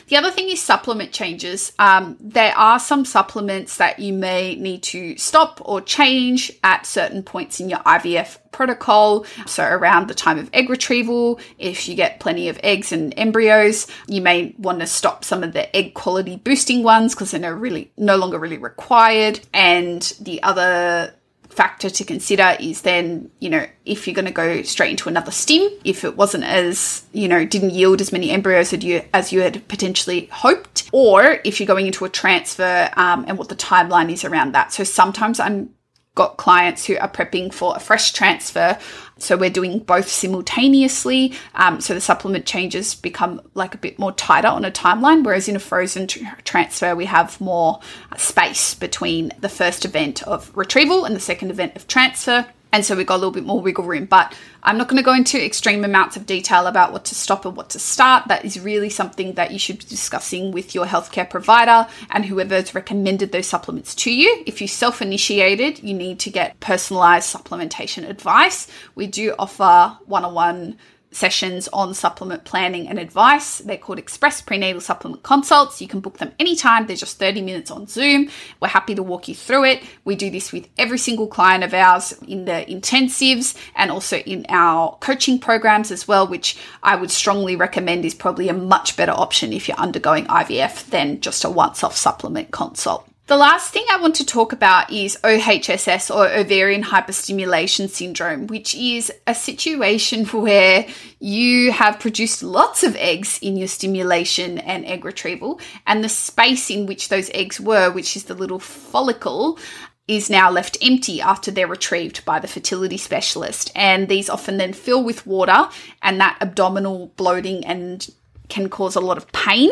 The 0.08 0.16
other 0.16 0.30
thing 0.30 0.48
is 0.48 0.60
supplement 0.60 1.12
changes. 1.12 1.72
Um, 1.78 2.16
there 2.20 2.56
are 2.56 2.78
some 2.78 3.04
supplements 3.04 3.76
that 3.78 3.98
you 3.98 4.12
may 4.12 4.56
need 4.56 4.82
to 4.84 5.16
stop 5.16 5.60
or 5.64 5.80
change 5.80 6.52
at 6.62 6.86
certain 6.86 7.22
points 7.22 7.60
in 7.60 7.68
your 7.68 7.80
IVF 7.80 8.38
protocol. 8.52 9.26
So, 9.46 9.64
around 9.64 10.08
the 10.08 10.14
time 10.14 10.38
of 10.38 10.48
egg 10.52 10.70
retrieval, 10.70 11.40
if 11.58 11.88
you 11.88 11.94
get 11.94 12.20
plenty 12.20 12.48
of 12.48 12.58
eggs 12.62 12.92
and 12.92 13.12
embryos, 13.16 13.86
you 14.06 14.22
may 14.22 14.54
want 14.58 14.80
to 14.80 14.86
stop 14.86 15.24
some 15.24 15.42
of 15.42 15.52
the 15.52 15.74
egg 15.76 15.94
quality 15.94 16.36
boosting 16.36 16.82
ones 16.82 17.14
because 17.14 17.32
they're 17.32 17.40
no 17.40 17.50
really 17.50 17.90
no 17.96 18.16
longer 18.16 18.38
really 18.38 18.58
required. 18.58 19.40
And 19.52 20.02
the 20.20 20.42
other 20.42 21.14
factor 21.54 21.88
to 21.88 22.04
consider 22.04 22.56
is 22.60 22.82
then, 22.82 23.30
you 23.38 23.48
know, 23.48 23.66
if 23.84 24.06
you're 24.06 24.14
going 24.14 24.26
to 24.26 24.32
go 24.32 24.62
straight 24.62 24.90
into 24.90 25.08
another 25.08 25.30
stim, 25.30 25.70
if 25.84 26.04
it 26.04 26.16
wasn't 26.16 26.44
as, 26.44 27.04
you 27.12 27.28
know, 27.28 27.44
didn't 27.44 27.70
yield 27.70 28.00
as 28.00 28.12
many 28.12 28.30
embryos 28.30 28.72
as 28.72 28.82
you, 28.82 29.02
as 29.12 29.32
you 29.32 29.40
had 29.40 29.66
potentially 29.68 30.26
hoped, 30.32 30.88
or 30.92 31.40
if 31.44 31.60
you're 31.60 31.66
going 31.66 31.86
into 31.86 32.04
a 32.04 32.08
transfer 32.08 32.90
um, 32.96 33.24
and 33.28 33.38
what 33.38 33.48
the 33.48 33.56
timeline 33.56 34.10
is 34.12 34.24
around 34.24 34.52
that. 34.52 34.72
So 34.72 34.84
sometimes 34.84 35.40
I'm 35.40 35.70
got 36.14 36.36
clients 36.36 36.84
who 36.84 36.96
are 36.98 37.08
prepping 37.08 37.52
for 37.52 37.74
a 37.76 37.80
fresh 37.80 38.12
transfer. 38.12 38.78
So 39.18 39.36
we're 39.36 39.50
doing 39.50 39.80
both 39.80 40.08
simultaneously. 40.08 41.34
Um, 41.54 41.80
so 41.80 41.94
the 41.94 42.00
supplement 42.00 42.46
changes 42.46 42.94
become 42.94 43.40
like 43.54 43.74
a 43.74 43.78
bit 43.78 43.98
more 43.98 44.12
tighter 44.12 44.48
on 44.48 44.64
a 44.64 44.70
timeline, 44.70 45.24
whereas 45.24 45.48
in 45.48 45.56
a 45.56 45.60
frozen 45.60 46.06
tr- 46.06 46.24
transfer, 46.44 46.94
we 46.94 47.06
have 47.06 47.40
more 47.40 47.80
space 48.16 48.74
between 48.74 49.32
the 49.40 49.48
first 49.48 49.84
event 49.84 50.22
of 50.24 50.56
retrieval 50.56 51.04
and 51.04 51.16
the 51.16 51.20
second 51.20 51.50
event 51.50 51.74
of 51.76 51.86
transfer. 51.86 52.46
And 52.74 52.84
so 52.84 52.96
we've 52.96 53.06
got 53.06 53.14
a 53.14 53.22
little 53.22 53.30
bit 53.30 53.44
more 53.44 53.60
wiggle 53.60 53.84
room. 53.84 54.06
But 54.06 54.34
I'm 54.64 54.76
not 54.76 54.88
going 54.88 54.96
to 54.96 55.04
go 55.04 55.14
into 55.14 55.42
extreme 55.42 55.84
amounts 55.84 56.16
of 56.16 56.26
detail 56.26 56.66
about 56.66 56.92
what 56.92 57.04
to 57.04 57.14
stop 57.14 57.44
and 57.44 57.56
what 57.56 57.70
to 57.70 57.78
start. 57.78 58.26
That 58.26 58.44
is 58.44 58.58
really 58.58 58.90
something 58.90 59.34
that 59.34 59.52
you 59.52 59.60
should 59.60 59.78
be 59.78 59.84
discussing 59.84 60.50
with 60.50 60.74
your 60.74 60.84
healthcare 60.84 61.30
provider 61.30 61.88
and 62.10 62.24
whoever's 62.24 62.74
recommended 62.74 63.30
those 63.30 63.46
supplements 63.46 63.94
to 63.94 64.12
you. 64.12 64.42
If 64.44 64.60
you 64.60 64.66
self 64.66 65.00
initiated, 65.00 65.84
you 65.84 65.94
need 65.94 66.18
to 66.18 66.30
get 66.30 66.58
personalized 66.58 67.32
supplementation 67.32 68.08
advice. 68.08 68.66
We 68.96 69.06
do 69.06 69.36
offer 69.38 69.96
one 70.06 70.24
on 70.24 70.34
one 70.34 70.78
sessions 71.14 71.68
on 71.72 71.94
supplement 71.94 72.44
planning 72.44 72.88
and 72.88 72.98
advice. 72.98 73.58
They're 73.58 73.78
called 73.78 73.98
Express 73.98 74.40
Prenatal 74.40 74.80
Supplement 74.80 75.22
Consults. 75.22 75.80
You 75.80 75.88
can 75.88 76.00
book 76.00 76.18
them 76.18 76.32
anytime. 76.38 76.86
They're 76.86 76.96
just 76.96 77.18
30 77.18 77.42
minutes 77.42 77.70
on 77.70 77.86
Zoom. 77.86 78.28
We're 78.60 78.68
happy 78.68 78.94
to 78.94 79.02
walk 79.02 79.28
you 79.28 79.34
through 79.34 79.64
it. 79.64 79.82
We 80.04 80.16
do 80.16 80.30
this 80.30 80.52
with 80.52 80.68
every 80.76 80.98
single 80.98 81.26
client 81.26 81.64
of 81.64 81.72
ours 81.72 82.12
in 82.26 82.44
the 82.44 82.64
intensives 82.68 83.56
and 83.74 83.90
also 83.90 84.18
in 84.18 84.44
our 84.48 84.96
coaching 85.00 85.38
programs 85.38 85.90
as 85.90 86.08
well, 86.08 86.26
which 86.26 86.56
I 86.82 86.96
would 86.96 87.10
strongly 87.10 87.56
recommend 87.56 88.04
is 88.04 88.14
probably 88.14 88.48
a 88.48 88.54
much 88.54 88.96
better 88.96 89.12
option 89.12 89.52
if 89.52 89.68
you're 89.68 89.76
undergoing 89.76 90.26
IVF 90.26 90.90
than 90.90 91.20
just 91.20 91.44
a 91.44 91.50
once 91.50 91.84
off 91.84 91.96
supplement 91.96 92.50
consult. 92.50 93.08
The 93.26 93.38
last 93.38 93.72
thing 93.72 93.86
I 93.90 93.96
want 93.96 94.16
to 94.16 94.26
talk 94.26 94.52
about 94.52 94.92
is 94.92 95.16
OHSS 95.24 96.14
or 96.14 96.28
ovarian 96.28 96.82
hyperstimulation 96.82 97.88
syndrome, 97.88 98.48
which 98.48 98.74
is 98.74 99.10
a 99.26 99.34
situation 99.34 100.24
where 100.26 100.86
you 101.20 101.72
have 101.72 102.00
produced 102.00 102.42
lots 102.42 102.82
of 102.82 102.94
eggs 102.96 103.38
in 103.40 103.56
your 103.56 103.68
stimulation 103.68 104.58
and 104.58 104.84
egg 104.84 105.06
retrieval, 105.06 105.58
and 105.86 106.04
the 106.04 106.10
space 106.10 106.68
in 106.68 106.84
which 106.84 107.08
those 107.08 107.30
eggs 107.30 107.58
were, 107.58 107.90
which 107.90 108.14
is 108.14 108.24
the 108.24 108.34
little 108.34 108.58
follicle, 108.58 109.58
is 110.06 110.28
now 110.28 110.50
left 110.50 110.76
empty 110.82 111.22
after 111.22 111.50
they're 111.50 111.66
retrieved 111.66 112.26
by 112.26 112.38
the 112.38 112.46
fertility 112.46 112.98
specialist. 112.98 113.72
And 113.74 114.06
these 114.06 114.28
often 114.28 114.58
then 114.58 114.74
fill 114.74 115.02
with 115.02 115.26
water, 115.26 115.70
and 116.02 116.20
that 116.20 116.36
abdominal 116.42 117.06
bloating 117.16 117.64
and 117.64 118.06
can 118.48 118.68
cause 118.68 118.94
a 118.94 119.00
lot 119.00 119.16
of 119.16 119.30
pain, 119.32 119.70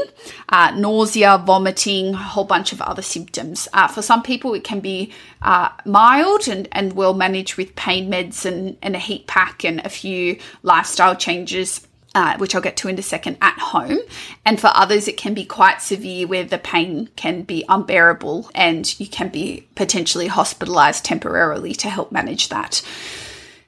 uh, 0.49 0.73
nausea, 0.77 1.39
vomiting, 1.45 2.15
a 2.15 2.17
whole 2.17 2.45
bunch 2.45 2.73
of 2.73 2.81
other 2.83 3.03
symptoms. 3.03 3.69
Uh, 3.73 3.87
for 3.87 4.03
some 4.03 4.23
people, 4.23 4.55
it 4.55 4.65
can 4.65 4.81
be 4.81 5.13
uh, 5.43 5.69
mild 5.85 6.49
and, 6.49 6.69
and 6.73 6.95
well 6.95 7.15
managed 7.15 7.57
with 7.57 7.75
pain 7.77 8.11
meds 8.11 8.45
and, 8.45 8.77
and 8.83 8.97
a 8.97 8.99
heat 8.99 9.27
pack 9.27 9.65
and 9.65 9.81
a 9.81 9.89
few 9.89 10.39
lifestyle 10.63 11.15
changes. 11.15 11.87
Uh, 12.15 12.37
which 12.37 12.55
I'll 12.55 12.61
get 12.61 12.77
to 12.77 12.89
in 12.89 12.99
a 12.99 13.03
second 13.03 13.39
at 13.41 13.59
home. 13.59 13.99
And 14.45 14.61
for 14.61 14.71
others, 14.75 15.09
it 15.09 15.17
can 15.17 15.33
be 15.33 15.47
quite 15.47 15.81
severe 15.81 16.27
where 16.27 16.45
the 16.45 16.59
pain 16.59 17.09
can 17.17 17.41
be 17.41 17.65
unbearable 17.71 18.51
and 18.55 19.01
you 19.01 19.07
can 19.07 19.31
be 19.31 19.67
potentially 19.77 20.27
hospitalized 20.27 21.07
temporarily 21.07 21.73
to 21.77 21.89
help 21.89 22.13
manage 22.13 22.51
that. 22.51 22.83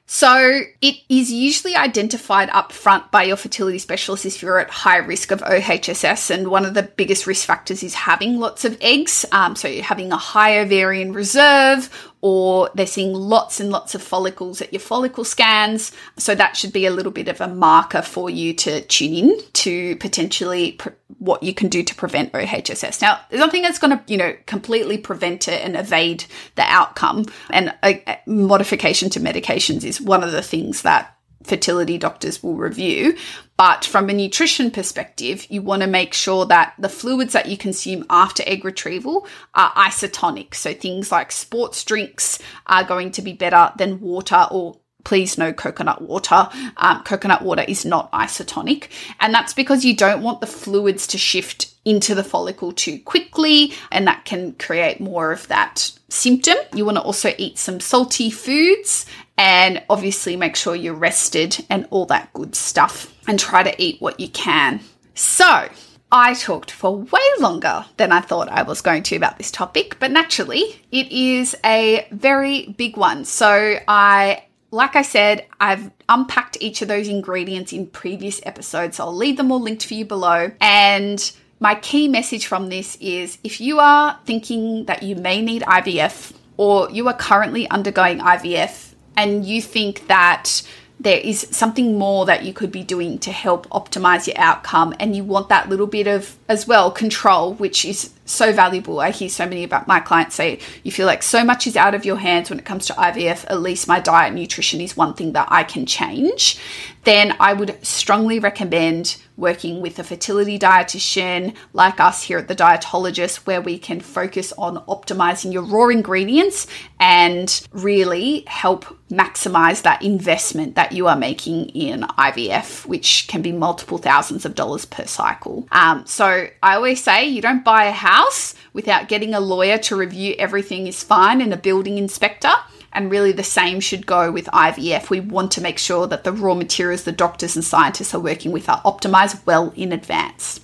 So 0.07 0.61
it 0.81 0.95
is 1.09 1.31
usually 1.31 1.75
identified 1.75 2.49
up 2.51 2.71
front 2.71 3.09
by 3.09 3.23
your 3.23 3.37
fertility 3.37 3.79
specialist 3.79 4.25
if 4.25 4.41
you're 4.41 4.59
at 4.59 4.69
high 4.69 4.97
risk 4.97 5.31
of 5.31 5.41
OHSS. 5.41 6.29
And 6.29 6.49
one 6.49 6.63
of 6.63 6.75
the 6.75 6.83
biggest 6.83 7.25
risk 7.25 7.45
factors 7.45 7.81
is 7.81 7.95
having 7.95 8.39
lots 8.39 8.65
of 8.65 8.77
eggs. 8.81 9.25
Um, 9.31 9.55
so 9.55 9.67
you're 9.67 9.83
having 9.83 10.11
a 10.11 10.17
high 10.17 10.59
ovarian 10.59 11.11
reserve 11.11 12.11
or 12.27 12.71
they're 12.73 12.87
seeing 12.87 13.13
lots 13.13 13.59
and 13.59 13.69
lots 13.69 13.93
of 13.93 14.01
follicles 14.01 14.59
at 14.59 14.73
your 14.73 14.79
follicle 14.79 15.23
scans. 15.23 15.91
So 16.17 16.33
that 16.33 16.57
should 16.57 16.73
be 16.73 16.87
a 16.87 16.89
little 16.89 17.11
bit 17.11 17.27
of 17.27 17.39
a 17.39 17.47
marker 17.47 18.01
for 18.01 18.31
you 18.31 18.51
to 18.55 18.81
tune 18.81 19.13
in 19.13 19.39
to 19.53 19.95
potentially 19.97 20.71
pre- 20.71 20.93
what 21.19 21.43
you 21.43 21.53
can 21.53 21.69
do 21.69 21.83
to 21.83 21.93
prevent 21.93 22.33
OHSS. 22.33 22.99
Now, 22.99 23.19
there's 23.29 23.39
nothing 23.41 23.61
that's 23.61 23.77
going 23.77 23.95
to, 23.95 24.03
you 24.11 24.17
know, 24.17 24.35
completely 24.47 24.97
prevent 24.97 25.47
it 25.47 25.63
and 25.63 25.75
evade 25.75 26.25
the 26.55 26.63
outcome. 26.63 27.27
And 27.51 27.75
a, 27.83 28.03
a 28.07 28.19
modification 28.25 29.11
to 29.11 29.19
medications 29.19 29.83
is 29.83 30.01
one 30.01 30.23
of 30.23 30.31
the 30.31 30.41
things 30.41 30.81
that 30.81 31.15
fertility 31.43 31.99
doctors 31.99 32.41
will 32.41 32.55
review. 32.55 33.15
But 33.57 33.85
from 33.85 34.09
a 34.09 34.13
nutrition 34.13 34.69
perspective, 34.69 35.47
you 35.49 35.61
want 35.61 35.81
to 35.81 35.87
make 35.87 36.13
sure 36.13 36.45
that 36.47 36.73
the 36.77 36.89
fluids 36.89 37.33
that 37.33 37.47
you 37.47 37.57
consume 37.57 38.05
after 38.09 38.43
egg 38.45 38.65
retrieval 38.65 39.27
are 39.53 39.71
isotonic. 39.71 40.55
So 40.55 40.73
things 40.73 41.11
like 41.11 41.31
sports 41.31 41.83
drinks 41.83 42.39
are 42.67 42.83
going 42.83 43.11
to 43.11 43.21
be 43.21 43.33
better 43.33 43.71
than 43.77 44.01
water 44.01 44.47
or 44.51 44.77
please 45.05 45.37
no 45.37 45.53
coconut 45.53 46.01
water. 46.01 46.49
Um, 46.77 47.03
coconut 47.03 47.43
water 47.43 47.63
is 47.65 47.85
not 47.85 48.11
isotonic. 48.11 48.89
And 49.21 49.33
that's 49.33 49.53
because 49.53 49.85
you 49.85 49.95
don't 49.95 50.21
want 50.21 50.41
the 50.41 50.47
fluids 50.47 51.07
to 51.07 51.17
shift 51.17 51.73
into 51.85 52.15
the 52.15 52.23
follicle 52.23 52.71
too 52.71 52.99
quickly, 52.99 53.71
and 53.91 54.07
that 54.07 54.25
can 54.25 54.53
create 54.53 54.99
more 54.99 55.31
of 55.31 55.47
that 55.47 55.91
symptom. 56.09 56.57
You 56.73 56.83
want 56.83 56.97
to 56.97 57.03
also 57.03 57.31
eat 57.37 57.59
some 57.59 57.79
salty 57.79 58.31
foods 58.31 59.05
and 59.37 59.83
obviously 59.89 60.35
make 60.35 60.55
sure 60.55 60.75
you're 60.75 60.93
rested 60.93 61.65
and 61.69 61.87
all 61.89 62.05
that 62.07 62.31
good 62.33 62.55
stuff, 62.55 63.13
and 63.27 63.39
try 63.39 63.63
to 63.63 63.81
eat 63.81 64.01
what 64.01 64.19
you 64.19 64.29
can. 64.29 64.79
So, 65.13 65.69
I 66.11 66.33
talked 66.33 66.71
for 66.71 66.95
way 66.95 67.27
longer 67.39 67.85
than 67.97 68.11
I 68.11 68.21
thought 68.21 68.47
I 68.47 68.61
was 68.61 68.81
going 68.81 69.03
to 69.03 69.15
about 69.15 69.37
this 69.37 69.51
topic, 69.51 69.97
but 69.99 70.11
naturally, 70.11 70.81
it 70.91 71.11
is 71.11 71.55
a 71.65 72.07
very 72.11 72.67
big 72.77 72.95
one. 72.97 73.25
So, 73.25 73.79
I 73.87 74.43
like 74.71 74.95
I 74.95 75.03
said, 75.03 75.45
I've 75.59 75.89
unpacked 76.09 76.57
each 76.59 76.81
of 76.81 76.89
those 76.89 77.07
ingredients 77.07 77.71
in 77.71 77.87
previous 77.87 78.41
episodes, 78.45 78.97
so 78.97 79.05
I'll 79.05 79.15
leave 79.15 79.37
them 79.37 79.51
all 79.51 79.61
linked 79.61 79.85
for 79.85 79.93
you 79.93 80.05
below. 80.05 80.51
And 80.59 81.31
my 81.59 81.75
key 81.75 82.07
message 82.07 82.45
from 82.45 82.69
this 82.69 82.97
is 82.99 83.37
if 83.43 83.61
you 83.61 83.79
are 83.79 84.19
thinking 84.25 84.85
that 84.85 85.01
you 85.01 85.15
may 85.15 85.41
need 85.41 85.61
IVF 85.61 86.33
or 86.57 86.89
you 86.91 87.07
are 87.07 87.13
currently 87.13 87.69
undergoing 87.69 88.19
IVF 88.19 88.84
and 89.17 89.45
you 89.45 89.61
think 89.61 90.07
that 90.07 90.61
there 90.99 91.19
is 91.19 91.47
something 91.51 91.97
more 91.97 92.25
that 92.25 92.43
you 92.43 92.53
could 92.53 92.71
be 92.71 92.83
doing 92.83 93.19
to 93.19 93.31
help 93.31 93.67
optimize 93.69 94.27
your 94.27 94.37
outcome 94.37 94.93
and 94.99 95.15
you 95.15 95.23
want 95.23 95.49
that 95.49 95.67
little 95.69 95.87
bit 95.87 96.07
of 96.07 96.37
as 96.47 96.67
well 96.67 96.89
control 96.89 97.53
which 97.55 97.83
is 97.83 98.11
so 98.25 98.51
valuable. 98.51 98.99
I 98.99 99.11
hear 99.11 99.29
so 99.29 99.45
many 99.45 99.63
about 99.63 99.87
my 99.87 99.99
clients 99.99 100.35
say 100.35 100.59
you 100.83 100.91
feel 100.91 101.05
like 101.05 101.23
so 101.23 101.43
much 101.43 101.67
is 101.67 101.77
out 101.77 101.95
of 101.95 102.05
your 102.05 102.17
hands 102.17 102.49
when 102.49 102.59
it 102.59 102.65
comes 102.65 102.87
to 102.87 102.93
ivf 102.93 103.45
at 103.47 103.61
least 103.61 103.87
my 103.87 103.99
diet 103.99 104.27
and 104.27 104.35
nutrition 104.35 104.81
is 104.81 104.97
one 104.97 105.13
thing 105.13 105.33
that 105.33 105.47
i 105.51 105.63
can 105.63 105.85
change. 105.85 106.57
Then 107.03 107.35
i 107.39 107.53
would 107.53 107.77
strongly 107.85 108.39
recommend 108.39 109.17
working 109.37 109.81
with 109.81 109.99
a 109.99 110.03
fertility 110.03 110.57
dietitian 110.57 111.53
like 111.73 111.99
us 111.99 112.23
here 112.23 112.37
at 112.37 112.47
the 112.47 112.55
dietologist 112.55 113.45
where 113.45 113.61
we 113.61 113.77
can 113.77 113.99
focus 113.99 114.53
on 114.57 114.77
optimizing 114.85 115.51
your 115.51 115.63
raw 115.63 115.87
ingredients 115.89 116.67
and 116.99 117.67
really 117.73 118.43
help 118.47 118.85
maximize 119.09 119.83
that 119.83 120.01
investment 120.01 120.75
that 120.75 120.91
you 120.91 121.07
are 121.07 121.15
making 121.15 121.69
in 121.69 122.01
IVF, 122.01 122.85
which 122.87 123.27
can 123.27 123.41
be 123.41 123.51
multiple 123.51 123.97
thousands 123.97 124.45
of 124.45 124.55
dollars 124.55 124.85
per 124.85 125.05
cycle. 125.05 125.67
Um, 125.71 126.05
so 126.07 126.47
I 126.63 126.75
always 126.75 127.03
say 127.03 127.25
you 127.25 127.41
don't 127.41 127.63
buy 127.63 127.85
a 127.85 127.91
house 128.15 128.55
without 128.71 129.09
getting 129.09 129.33
a 129.33 129.39
lawyer 129.39 129.77
to 129.77 129.95
review 129.95 130.35
everything 130.39 130.87
is 130.87 131.03
fine 131.03 131.41
and 131.41 131.53
a 131.53 131.57
building 131.57 131.97
inspector. 131.97 132.53
And 132.93 133.11
really, 133.11 133.33
the 133.33 133.43
same 133.43 133.81
should 133.81 134.05
go 134.05 134.31
with 134.31 134.45
IVF. 134.47 135.09
We 135.09 135.19
want 135.19 135.51
to 135.51 135.61
make 135.61 135.77
sure 135.77 136.07
that 136.07 136.23
the 136.23 136.31
raw 136.31 136.53
materials 136.53 137.03
the 137.03 137.11
doctors 137.11 137.55
and 137.57 137.65
scientists 137.65 138.13
are 138.13 138.21
working 138.21 138.53
with 138.53 138.69
are 138.69 138.81
optimized 138.83 139.45
well 139.45 139.73
in 139.75 139.91
advance. 139.91 140.61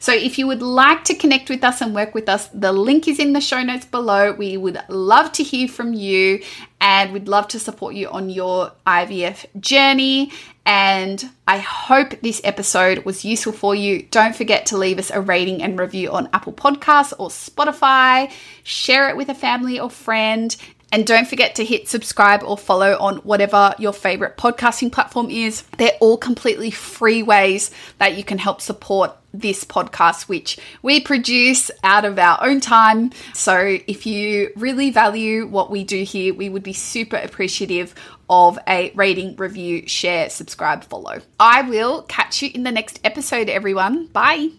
So, 0.00 0.12
if 0.12 0.38
you 0.38 0.46
would 0.46 0.62
like 0.62 1.04
to 1.04 1.14
connect 1.14 1.50
with 1.50 1.64
us 1.64 1.80
and 1.80 1.94
work 1.94 2.14
with 2.14 2.28
us, 2.28 2.48
the 2.48 2.72
link 2.72 3.08
is 3.08 3.18
in 3.18 3.32
the 3.32 3.40
show 3.40 3.62
notes 3.62 3.84
below. 3.84 4.32
We 4.32 4.56
would 4.56 4.80
love 4.88 5.32
to 5.32 5.42
hear 5.42 5.68
from 5.68 5.92
you 5.92 6.42
and 6.80 7.12
we'd 7.12 7.28
love 7.28 7.48
to 7.48 7.58
support 7.58 7.94
you 7.94 8.08
on 8.08 8.30
your 8.30 8.72
IVF 8.86 9.46
journey. 9.60 10.32
And 10.64 11.30
I 11.46 11.58
hope 11.58 12.20
this 12.20 12.42
episode 12.44 13.04
was 13.04 13.24
useful 13.24 13.52
for 13.52 13.74
you. 13.74 14.02
Don't 14.10 14.36
forget 14.36 14.66
to 14.66 14.76
leave 14.76 14.98
us 14.98 15.10
a 15.10 15.20
rating 15.20 15.62
and 15.62 15.78
review 15.78 16.10
on 16.10 16.28
Apple 16.32 16.52
Podcasts 16.52 17.14
or 17.18 17.30
Spotify. 17.30 18.30
Share 18.64 19.08
it 19.08 19.16
with 19.16 19.30
a 19.30 19.34
family 19.34 19.80
or 19.80 19.88
friend. 19.88 20.54
And 20.90 21.06
don't 21.06 21.28
forget 21.28 21.54
to 21.56 21.64
hit 21.64 21.88
subscribe 21.88 22.42
or 22.42 22.56
follow 22.56 22.96
on 22.98 23.16
whatever 23.18 23.74
your 23.78 23.92
favorite 23.92 24.36
podcasting 24.36 24.90
platform 24.90 25.30
is. 25.30 25.62
They're 25.76 25.92
all 26.00 26.16
completely 26.16 26.70
free 26.70 27.22
ways 27.22 27.70
that 27.98 28.16
you 28.16 28.24
can 28.24 28.38
help 28.38 28.60
support 28.60 29.14
this 29.34 29.64
podcast, 29.64 30.28
which 30.28 30.58
we 30.82 31.00
produce 31.00 31.70
out 31.84 32.04
of 32.04 32.18
our 32.18 32.42
own 32.42 32.60
time. 32.60 33.12
So 33.34 33.78
if 33.86 34.06
you 34.06 34.50
really 34.56 34.90
value 34.90 35.46
what 35.46 35.70
we 35.70 35.84
do 35.84 36.02
here, 36.02 36.32
we 36.32 36.48
would 36.48 36.62
be 36.62 36.72
super 36.72 37.16
appreciative 37.16 37.94
of 38.30 38.58
a 38.66 38.90
rating, 38.94 39.36
review, 39.36 39.86
share, 39.86 40.30
subscribe, 40.30 40.84
follow. 40.84 41.20
I 41.38 41.62
will 41.62 42.02
catch 42.02 42.42
you 42.42 42.50
in 42.54 42.62
the 42.62 42.72
next 42.72 43.00
episode, 43.04 43.48
everyone. 43.48 44.06
Bye. 44.06 44.50